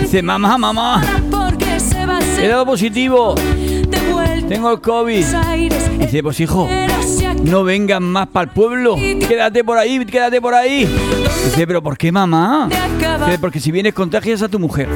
Dice, 0.00 0.22
mamá, 0.22 0.58
mamá, 0.58 1.02
he 2.38 2.46
dado 2.46 2.66
positivo, 2.66 3.34
tengo 4.48 4.70
el 4.72 4.80
COVID. 4.80 5.24
Dice, 5.98 6.22
pues 6.22 6.40
hijo, 6.40 6.68
no 7.42 7.64
vengan 7.64 8.02
más 8.02 8.28
para 8.28 8.44
el 8.44 8.50
pueblo. 8.50 8.96
Quédate 8.96 9.64
por 9.64 9.78
ahí, 9.78 10.04
quédate 10.04 10.40
por 10.40 10.52
ahí. 10.52 10.84
Dice, 11.44 11.66
pero 11.66 11.82
¿por 11.82 11.96
qué 11.96 12.12
mamá? 12.12 12.68
Dice, 13.24 13.38
porque 13.38 13.60
si 13.60 13.72
vienes 13.72 13.94
contagias 13.94 14.42
a 14.42 14.48
tu 14.48 14.58
mujer. 14.58 14.88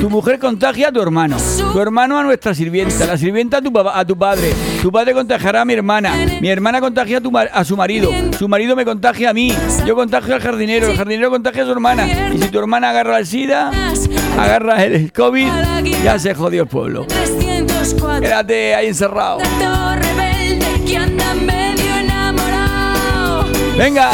Tu 0.00 0.08
mujer 0.08 0.38
contagia 0.38 0.88
a 0.88 0.92
tu 0.92 1.02
hermano. 1.02 1.36
Tu 1.72 1.80
hermano 1.80 2.18
a 2.18 2.22
nuestra 2.22 2.54
sirvienta. 2.54 3.04
La 3.06 3.16
sirvienta 3.18 3.58
a 3.58 3.62
tu, 3.62 3.72
papá- 3.72 3.98
a 3.98 4.04
tu 4.04 4.16
padre. 4.16 4.52
Tu 4.80 4.92
padre 4.92 5.12
contagiará 5.12 5.62
a 5.62 5.64
mi 5.64 5.72
hermana. 5.74 6.12
Mi 6.40 6.48
hermana 6.48 6.80
contagia 6.80 7.18
a, 7.18 7.20
tu 7.20 7.32
a 7.36 7.64
su 7.64 7.76
marido. 7.76 8.10
Su 8.38 8.48
marido 8.48 8.76
me 8.76 8.84
contagia 8.84 9.30
a 9.30 9.34
mí. 9.34 9.52
Yo 9.84 9.96
contagio 9.96 10.34
al 10.36 10.40
jardinero. 10.40 10.86
El 10.88 10.96
jardinero 10.96 11.30
contagia 11.30 11.62
a 11.62 11.66
su 11.66 11.72
hermana. 11.72 12.06
Y 12.32 12.38
si 12.38 12.48
tu 12.48 12.58
hermana 12.60 12.90
agarra 12.90 13.18
el 13.18 13.26
SIDA, 13.26 13.72
agarra 14.38 14.84
el 14.84 15.12
COVID, 15.12 15.48
ya 16.04 16.18
se 16.18 16.32
jodió 16.34 16.62
el 16.62 16.68
pueblo. 16.68 17.04
304 17.06 18.20
Quédate 18.20 18.74
ahí 18.76 18.86
encerrado. 18.86 19.38
Venga. 23.76 24.10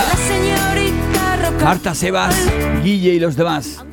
Marta 1.63 1.95
Sebas, 1.95 2.35
Guille 2.83 3.15
y 3.15 3.21
los 3.21 3.37
demás. 3.37 3.85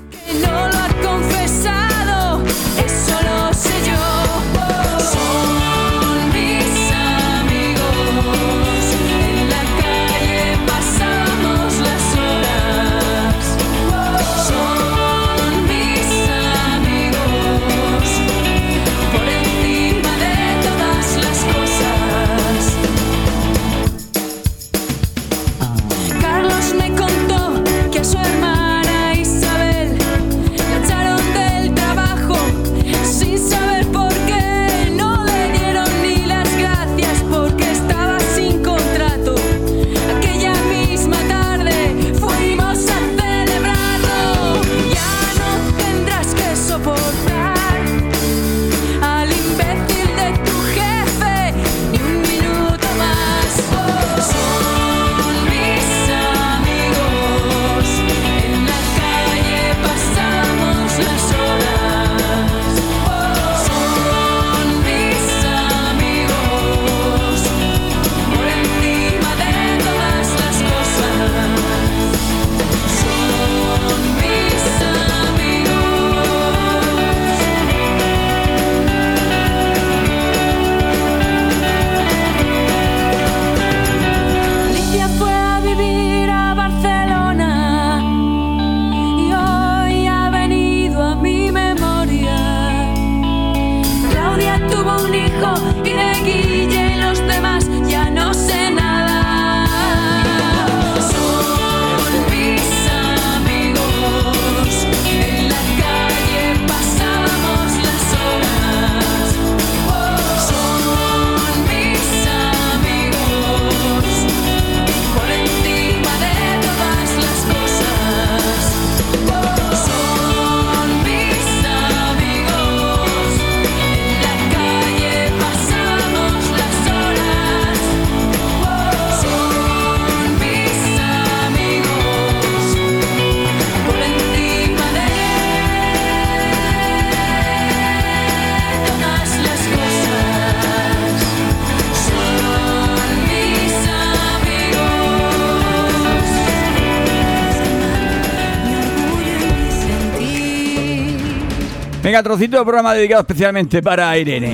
Venga, 152.11 152.23
trocito 152.23 152.57
de 152.57 152.63
programa 152.63 152.93
dedicado 152.93 153.21
especialmente 153.21 153.81
para 153.81 154.17
Irene, 154.17 154.53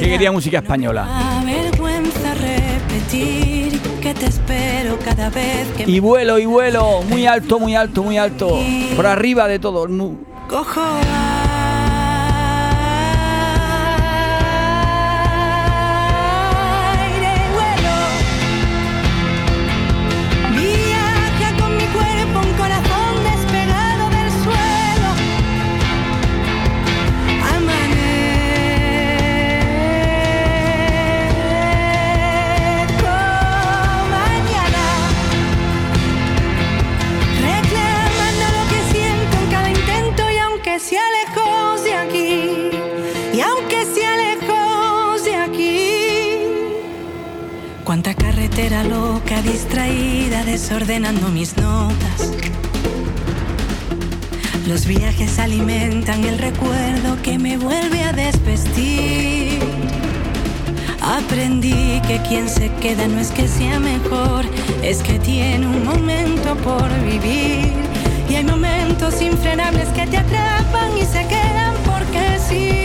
que 0.00 0.08
quería 0.08 0.32
música 0.32 0.58
española. 0.58 1.06
Y 5.86 6.00
vuelo, 6.00 6.36
y 6.36 6.46
vuelo, 6.46 7.02
muy 7.02 7.26
alto, 7.26 7.60
muy 7.60 7.76
alto, 7.76 8.02
muy 8.02 8.18
alto. 8.18 8.58
Por 8.96 9.06
arriba 9.06 9.46
de 9.46 9.60
todo. 9.60 9.86
cojo 10.48 10.80
loca, 48.84 49.42
distraída, 49.42 50.44
desordenando 50.44 51.28
mis 51.28 51.56
notas. 51.56 52.32
Los 54.66 54.86
viajes 54.86 55.38
alimentan 55.38 56.24
el 56.24 56.38
recuerdo 56.38 57.20
que 57.22 57.38
me 57.38 57.58
vuelve 57.58 58.02
a 58.02 58.12
desvestir. 58.12 59.58
Aprendí 61.00 62.00
que 62.06 62.20
quien 62.26 62.48
se 62.48 62.70
queda 62.80 63.06
no 63.06 63.20
es 63.20 63.30
que 63.30 63.46
sea 63.46 63.78
mejor, 63.78 64.46
es 64.82 65.02
que 65.02 65.18
tiene 65.18 65.66
un 65.66 65.84
momento 65.84 66.56
por 66.56 66.88
vivir. 67.04 67.72
Y 68.28 68.36
hay 68.36 68.44
momentos 68.44 69.20
infrenables 69.20 69.88
que 69.88 70.06
te 70.06 70.16
atrapan 70.16 70.96
y 70.96 71.04
se 71.04 71.26
quedan 71.28 71.74
porque 71.84 72.38
sí. 72.48 72.83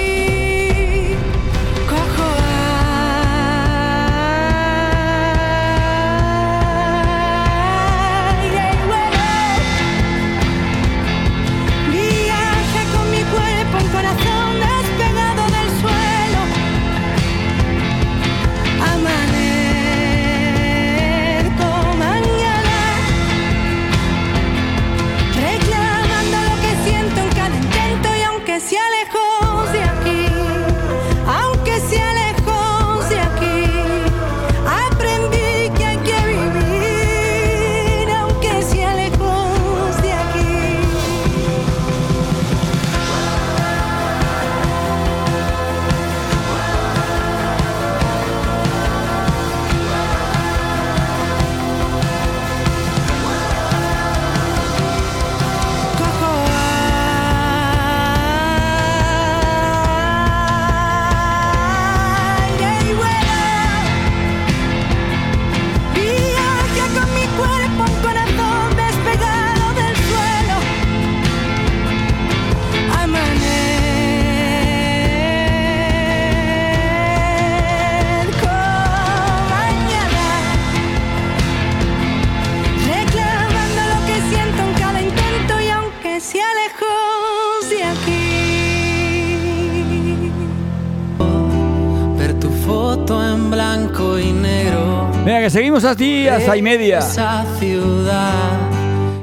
Hasta 95.79 95.95
seis 95.97 96.59
y 96.59 96.61
media. 96.61 96.99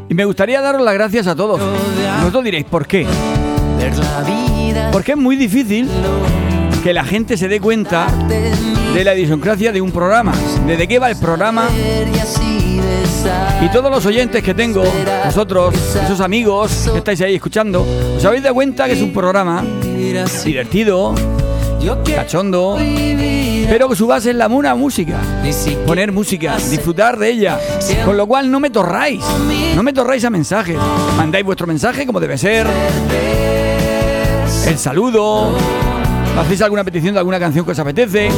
Y 0.08 0.14
me 0.14 0.24
gustaría 0.24 0.60
daros 0.60 0.82
las 0.82 0.94
gracias 0.94 1.26
a 1.26 1.36
todos. 1.36 1.60
Vosotros 2.20 2.44
diréis, 2.44 2.64
¿por 2.64 2.86
qué? 2.86 3.06
Porque 4.92 5.12
es 5.12 5.18
muy 5.18 5.36
difícil 5.36 5.88
que 6.82 6.92
la 6.92 7.04
gente 7.04 7.36
se 7.36 7.48
dé 7.48 7.60
cuenta 7.60 8.06
de 8.28 9.04
la 9.04 9.14
idiosincrasia 9.14 9.72
de 9.72 9.80
un 9.80 9.90
programa, 9.90 10.32
de 10.66 10.76
de 10.76 10.88
qué 10.88 10.98
va 10.98 11.10
el 11.10 11.16
programa 11.16 11.68
y 13.62 13.68
todos 13.68 13.90
los 13.90 14.06
oyentes 14.06 14.42
que 14.42 14.54
tengo, 14.54 14.84
vosotros, 15.24 15.74
esos 16.02 16.20
amigos 16.20 16.88
que 16.92 16.98
estáis 16.98 17.20
ahí 17.22 17.34
escuchando, 17.34 17.86
os 18.16 18.24
habéis 18.24 18.42
dado 18.42 18.54
cuenta 18.54 18.86
que 18.86 18.92
es 18.92 19.02
un 19.02 19.12
programa 19.12 19.64
divertido, 20.44 21.14
cachondo, 22.14 22.76
pero 23.68 23.88
que 23.88 23.96
su 23.96 24.06
base 24.06 24.30
es 24.30 24.36
la 24.36 24.48
buena 24.48 24.74
música. 24.74 25.18
Poner 25.86 26.12
música, 26.12 26.56
disfrutar 26.70 27.18
de 27.18 27.30
ella. 27.30 27.58
Con 28.04 28.16
lo 28.16 28.26
cual 28.26 28.50
no 28.50 28.60
me 28.60 28.70
torráis, 28.70 29.24
no 29.74 29.82
me 29.82 29.92
torráis 29.92 30.24
a 30.24 30.30
mensajes. 30.30 30.76
Mandáis 31.16 31.44
vuestro 31.44 31.66
mensaje 31.66 32.06
como 32.06 32.20
debe 32.20 32.38
ser. 32.38 32.66
El 34.66 34.78
saludo. 34.78 35.56
Hacéis 36.38 36.60
alguna 36.62 36.84
petición 36.84 37.14
de 37.14 37.20
alguna 37.20 37.38
canción 37.38 37.64
que 37.64 37.72
os 37.72 37.78
apetece. 37.78 38.28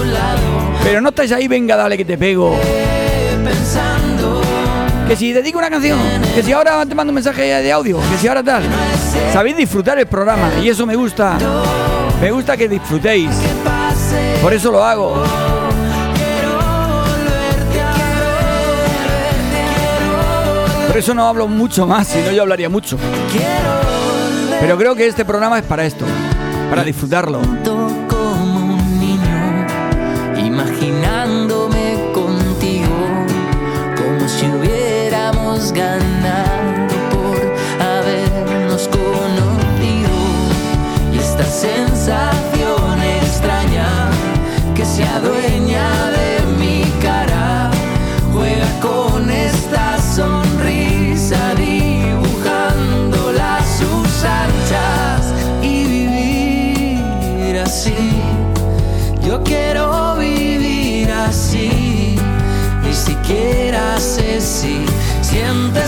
Pero 0.84 1.00
no 1.00 1.08
estáis 1.08 1.32
ahí, 1.32 1.48
venga, 1.48 1.76
dale 1.76 1.96
que 1.96 2.04
te 2.04 2.16
pego. 2.16 2.56
Que 5.08 5.16
si 5.16 5.32
dedico 5.32 5.58
una 5.58 5.70
canción, 5.70 5.98
que 6.34 6.42
si 6.42 6.52
ahora 6.52 6.84
te 6.84 6.94
mando 6.94 7.10
un 7.10 7.14
mensaje 7.14 7.42
de 7.42 7.72
audio, 7.72 7.98
que 8.10 8.18
si 8.18 8.28
ahora 8.28 8.42
tal. 8.42 8.62
Sabéis 9.32 9.56
disfrutar 9.56 9.98
el 9.98 10.06
programa 10.06 10.50
y 10.62 10.68
eso 10.68 10.86
me 10.86 10.96
gusta. 10.96 11.38
Me 12.20 12.30
gusta 12.30 12.56
que 12.56 12.68
disfrutéis. 12.68 13.30
Por 14.42 14.52
eso 14.52 14.70
lo 14.70 14.84
hago. 14.84 15.22
Por 20.86 20.96
eso 20.96 21.14
no 21.14 21.26
hablo 21.26 21.46
mucho 21.48 21.86
más, 21.86 22.08
si 22.08 22.20
no 22.20 22.32
yo 22.32 22.42
hablaría 22.42 22.68
mucho. 22.68 22.96
Pero 24.60 24.76
creo 24.76 24.94
que 24.96 25.06
este 25.06 25.24
programa 25.24 25.58
es 25.58 25.64
para 25.64 25.84
esto, 25.84 26.04
para 26.70 26.82
disfrutarlo. 26.82 27.40
imaginándome 30.58 32.10
contigo, 32.12 33.26
como 33.96 34.28
si 34.28 34.46
hubiéramos 34.46 35.72
ganado 35.72 36.57
se 44.98 45.04
adueña 45.04 46.10
de 46.10 46.42
mi 46.58 46.82
cara, 47.00 47.70
juega 48.32 48.68
con 48.80 49.30
esta 49.30 49.96
sonrisa 50.02 51.54
dibujándola 51.54 53.58
a 53.58 53.64
sus 53.78 54.24
anchas 54.24 55.32
y 55.62 55.84
vivir 55.84 57.60
así. 57.60 57.94
Yo 59.24 59.40
quiero 59.44 60.16
vivir 60.16 61.12
así, 61.12 62.16
ni 62.82 62.92
siquiera 62.92 64.00
sé 64.00 64.40
si 64.40 64.84
sientes 65.22 65.87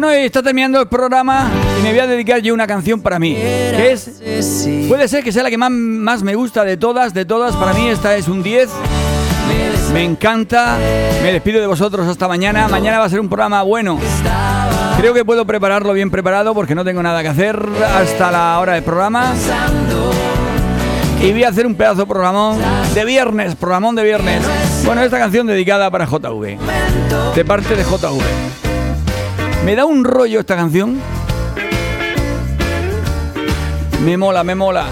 Bueno, 0.00 0.12
está 0.12 0.44
terminando 0.44 0.80
el 0.80 0.86
programa 0.86 1.50
y 1.76 1.82
me 1.82 1.90
voy 1.90 1.98
a 1.98 2.06
dedicar 2.06 2.40
yo 2.40 2.54
una 2.54 2.68
canción 2.68 3.00
para 3.00 3.18
mí. 3.18 3.34
Que 3.34 3.90
es, 3.90 4.22
puede 4.86 5.08
ser 5.08 5.24
que 5.24 5.32
sea 5.32 5.42
la 5.42 5.50
que 5.50 5.58
más, 5.58 5.72
más 5.72 6.22
me 6.22 6.36
gusta 6.36 6.62
de 6.62 6.76
todas, 6.76 7.12
de 7.12 7.24
todas. 7.24 7.56
Para 7.56 7.72
mí 7.72 7.88
esta 7.88 8.14
es 8.14 8.28
un 8.28 8.40
10. 8.40 8.68
Me 9.92 10.04
encanta. 10.04 10.78
Me 11.20 11.32
despido 11.32 11.60
de 11.60 11.66
vosotros 11.66 12.06
hasta 12.06 12.28
mañana. 12.28 12.68
Mañana 12.68 13.00
va 13.00 13.06
a 13.06 13.08
ser 13.08 13.18
un 13.18 13.28
programa 13.28 13.64
bueno. 13.64 13.98
Creo 14.98 15.14
que 15.14 15.24
puedo 15.24 15.44
prepararlo 15.44 15.92
bien 15.94 16.12
preparado 16.12 16.54
porque 16.54 16.76
no 16.76 16.84
tengo 16.84 17.02
nada 17.02 17.20
que 17.22 17.30
hacer 17.30 17.60
hasta 17.92 18.30
la 18.30 18.60
hora 18.60 18.74
del 18.74 18.84
programa. 18.84 19.34
Y 21.20 21.32
voy 21.32 21.42
a 21.42 21.48
hacer 21.48 21.66
un 21.66 21.74
pedazo 21.74 22.02
de 22.02 22.06
programón 22.06 22.60
de 22.94 23.04
viernes, 23.04 23.56
programón 23.56 23.96
de 23.96 24.04
viernes. 24.04 24.44
Bueno, 24.84 25.02
esta 25.02 25.18
canción 25.18 25.48
dedicada 25.48 25.90
para 25.90 26.04
JV. 26.04 26.56
De 27.34 27.44
parte 27.44 27.74
de 27.74 27.82
JV. 27.82 28.67
Me 29.68 29.76
da 29.76 29.84
un 29.84 30.02
rollo 30.02 30.40
esta 30.40 30.56
canción. 30.56 30.98
Me 34.02 34.16
mola, 34.16 34.42
me 34.42 34.54
mola. 34.54 34.86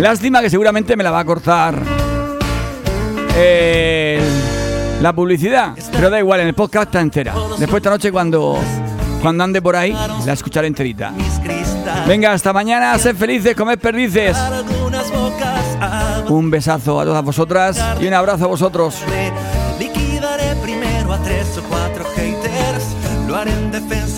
Lástima 0.00 0.40
que 0.40 0.48
seguramente 0.48 0.96
me 0.96 1.04
la 1.04 1.10
va 1.10 1.18
a 1.18 1.24
cortar 1.26 1.78
eh, 3.36 4.18
la 5.02 5.12
publicidad. 5.12 5.74
Pero 5.92 6.08
da 6.08 6.18
igual, 6.18 6.40
en 6.40 6.46
el 6.46 6.54
podcast 6.54 6.86
está 6.86 7.02
entera. 7.02 7.34
Después 7.58 7.80
esta 7.80 7.90
noche 7.90 8.10
cuando, 8.10 8.58
cuando 9.20 9.44
ande 9.44 9.60
por 9.60 9.76
ahí, 9.76 9.94
la 10.24 10.32
escucharé 10.32 10.68
enterita. 10.68 11.12
Venga, 12.08 12.32
hasta 12.32 12.54
mañana, 12.54 12.98
sed 12.98 13.16
felices, 13.16 13.54
comed 13.54 13.78
perdices. 13.78 14.34
Un 16.30 16.50
besazo 16.50 17.02
a 17.02 17.04
todas 17.04 17.22
vosotras 17.22 17.84
y 18.00 18.06
un 18.06 18.14
abrazo 18.14 18.46
a 18.46 18.48
vosotros. 18.48 19.02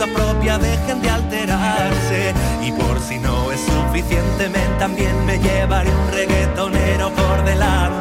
Propia, 0.06 0.58
dejen 0.58 1.00
de 1.02 1.10
alterarse. 1.10 2.34
Y 2.62 2.72
por 2.72 3.00
si 3.00 3.18
no 3.18 3.50
es 3.52 3.60
suficiente, 3.60 4.48
me- 4.48 4.78
también 4.78 5.24
me 5.26 5.38
llevaré 5.38 5.90
un 5.90 6.10
reggaetonero 6.12 7.10
por 7.10 7.44
delante. 7.44 7.97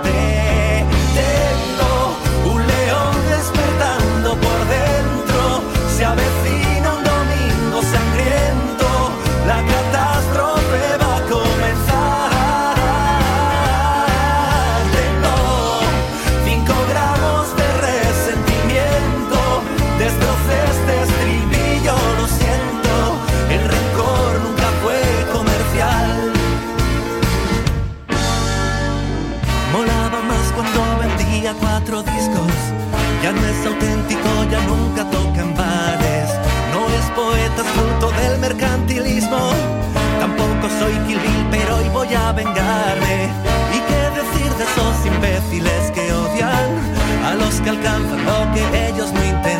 Imbéciles 45.57 45.91
que 45.91 46.13
odian 46.13 47.25
a 47.25 47.35
los 47.35 47.61
que 47.61 47.69
alcanzan 47.69 48.25
lo 48.25 48.53
que 48.53 48.87
ellos 48.89 49.11
no 49.13 49.23
intentaron? 49.23 49.56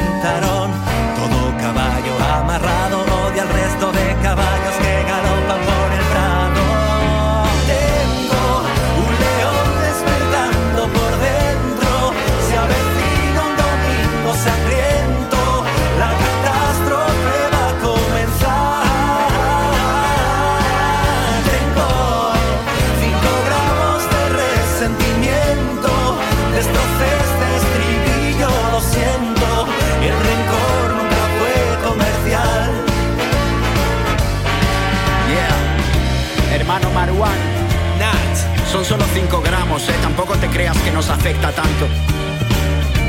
5 39.20 39.42
gramos, 39.42 39.90
eh. 39.90 39.96
Tampoco 40.04 40.36
te 40.36 40.48
creas 40.48 40.78
que 40.78 40.92
nos 40.92 41.10
afecta 41.10 41.52
tanto. 41.52 41.88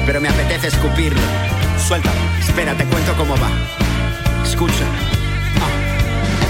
Pero 0.06 0.22
me 0.22 0.30
apetece 0.30 0.68
escupirlo. 0.68 1.20
Suelta. 1.86 2.10
Espera, 2.40 2.74
te 2.74 2.86
cuento 2.86 3.12
cómo 3.14 3.34
va. 3.36 3.50
Escucha. 4.42 5.17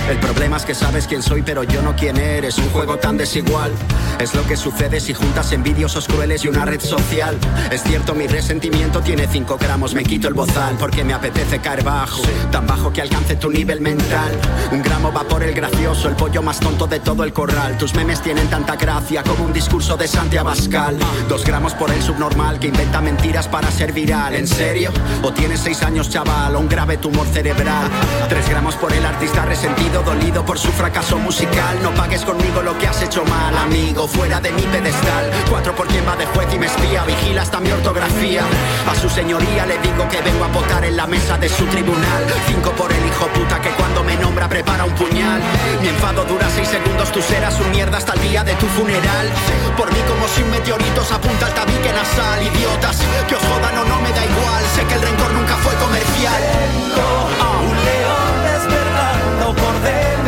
El 0.09 0.19
problema 0.21 0.57
es 0.57 0.65
que 0.65 0.75
sabes 0.75 1.07
quién 1.07 1.23
soy, 1.23 1.43
pero 1.43 1.63
yo 1.65 1.83
no 1.83 1.95
quién 1.95 2.17
eres. 2.17 2.57
Un 2.59 2.71
juego 2.71 2.97
tan 2.97 3.19
desigual. 3.19 3.71
Es 4.19 4.35
lo 4.35 4.45
que 4.47 4.57
sucede 4.57 5.01
si 5.01 5.13
juntas 5.13 5.53
envidiosos 5.53 6.07
crueles 6.07 6.45
y 6.45 6.49
una 6.49 6.65
red 6.65 6.81
social. 6.81 7.37
Es 7.71 7.83
cierto, 7.83 8.15
mi 8.15 8.27
resentimiento 8.27 9.01
tiene 9.01 9.29
5 9.29 9.59
gramos. 9.59 9.95
Me 9.95 10.03
quito 10.03 10.27
el 10.27 10.35
bozal 10.35 10.77
porque 10.79 11.05
me 11.05 11.13
apetece 11.13 11.61
caer 11.61 11.85
bajo. 11.85 12.23
Tan 12.51 12.67
bajo 12.67 12.93
que 12.93 13.03
alcance 13.03 13.37
tu 13.37 13.51
nivel 13.51 13.81
mental. 13.81 14.33
Un 14.73 14.83
gramo 14.83 15.13
va 15.13 15.25
por 15.25 15.43
el 15.43 15.55
gracioso, 15.55 16.09
el 16.09 16.17
pollo 16.17 16.43
más 16.43 16.59
tonto 16.59 16.87
de 16.87 17.01
todo 17.01 17.23
el 17.23 17.33
corral. 17.33 17.77
Tus 17.77 17.95
memes 17.95 18.23
tienen 18.23 18.49
tanta 18.49 18.77
gracia 18.77 19.23
como 19.23 19.45
un 19.45 19.53
discurso 19.53 19.97
de 19.97 20.09
Santi 20.09 20.39
Abascal. 20.39 20.97
Dos 21.29 21.45
gramos 21.45 21.75
por 21.75 21.91
el 21.93 22.03
subnormal 22.03 22.59
que 22.59 22.69
inventa 22.69 23.01
mentiras 23.01 23.47
para 23.47 23.71
ser 23.71 23.93
viral. 23.93 24.35
¿En 24.35 24.49
serio? 24.49 24.91
¿O 25.23 25.33
tienes 25.33 25.61
6 25.61 25.83
años, 25.83 26.09
chaval? 26.09 26.57
O 26.57 26.61
un 26.61 26.69
grave 26.69 26.97
tumor 26.97 27.27
cerebral. 27.27 27.89
Tres 28.29 28.49
gramos 28.49 28.75
por 28.77 28.93
el 28.93 29.05
artista 29.05 29.45
resentido, 29.45 29.98
dolido 30.03 30.45
por 30.45 30.59
su 30.59 30.71
fracaso 30.73 31.19
musical. 31.19 31.79
No 31.83 31.95
pagues 31.95 32.25
conmigo 32.25 32.63
lo 32.63 32.77
que 32.79 32.87
has 32.87 33.03
hecho 33.03 33.25
mal, 33.25 33.57
amigo. 33.57 34.07
Fuera 34.09 34.41
de 34.41 34.53
mi 34.53 34.63
pedestal. 34.63 35.31
Cuatro 35.49 35.75
por 35.75 35.87
quien 35.89 36.07
va 36.07 36.17
de 36.17 36.27
juez 36.27 36.49
y 36.55 36.59
me 36.59 36.67
espía. 36.67 37.05
Vigila 37.05 37.43
hasta 37.43 37.61
mi 37.61 37.71
ortografía. 37.71 38.43
A 38.89 38.95
su 38.95 39.09
señoría 39.09 39.67
le 39.67 39.79
digo 39.79 40.09
que 40.09 40.21
vengo 40.23 40.45
a 40.45 40.49
votar 40.49 40.85
en 40.85 40.97
la 40.97 41.07
mesa 41.07 41.37
de 41.39 41.49
su 41.49 41.65
tribunal. 41.67 42.25
Cinco 42.47 42.71
por 42.73 42.93
el 42.93 43.07
hijo 43.07 43.27
puta 43.29 43.61
que 43.61 43.71
cuando 43.71 44.05
me 44.05 44.17
nombra 44.17 44.49
prepara 44.49 44.85
un 44.85 44.95
puñal. 44.95 45.41
Mi 45.83 45.89
enfado 45.89 46.25
dura 46.25 46.49
seis 46.55 46.69
segundos, 46.69 47.11
tú 47.13 47.21
serás 47.23 47.59
un 47.61 47.71
mierda 47.71 47.99
hasta 47.99 48.15
el 48.15 48.21
día 48.23 48.45
de 48.45 48.55
tu 48.55 48.67
funeral. 48.67 49.29
Por 49.77 49.93
mí 49.93 50.01
como 50.09 50.27
si 50.29 50.43
un 50.43 50.51
meteorito 50.51 51.05
se 51.05 51.15
apunta 51.15 51.47
al 51.47 51.55
tabique 51.55 51.93
nasal. 51.93 52.43
Idiotas, 52.43 52.99
que 53.27 53.35
os 53.35 53.43
jodan 53.43 53.79
o 53.79 53.85
no 53.85 54.01
me 54.01 54.11
da 54.11 54.25
igual. 54.25 54.65
Sé 54.75 54.85
que 54.85 54.95
el 54.95 55.03
rencor 55.03 55.33
nunca 55.33 55.57
fue 55.57 55.75
comercial. 55.75 56.43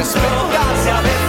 Dentro. 0.03 0.21
Se 0.83 0.91
avecina 0.91 1.20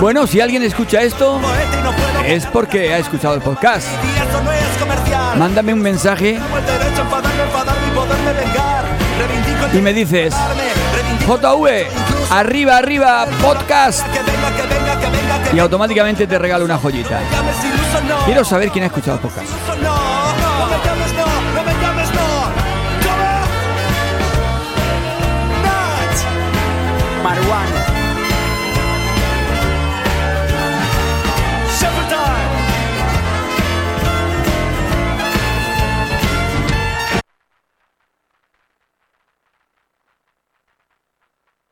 Bueno, 0.00 0.26
si 0.26 0.40
alguien 0.40 0.62
escucha 0.62 1.02
esto, 1.02 1.40
es 2.26 2.46
porque 2.46 2.92
ha 2.92 2.98
escuchado 2.98 3.34
el 3.34 3.40
podcast. 3.40 3.88
Mándame 5.36 5.72
un 5.72 5.80
mensaje 5.80 6.38
y 9.72 9.78
me 9.78 9.92
dices, 9.92 10.34
JV, 11.26 11.86
arriba, 12.30 12.76
arriba, 12.76 13.26
podcast. 13.42 14.06
Y 15.52 15.58
automáticamente 15.58 16.26
te 16.26 16.38
regalo 16.38 16.64
una 16.64 16.76
joyita. 16.78 17.20
Quiero 18.26 18.44
saber 18.44 18.70
quién 18.70 18.84
ha 18.84 18.86
escuchado 18.88 19.16
el 19.16 19.22
podcast. 19.22 19.48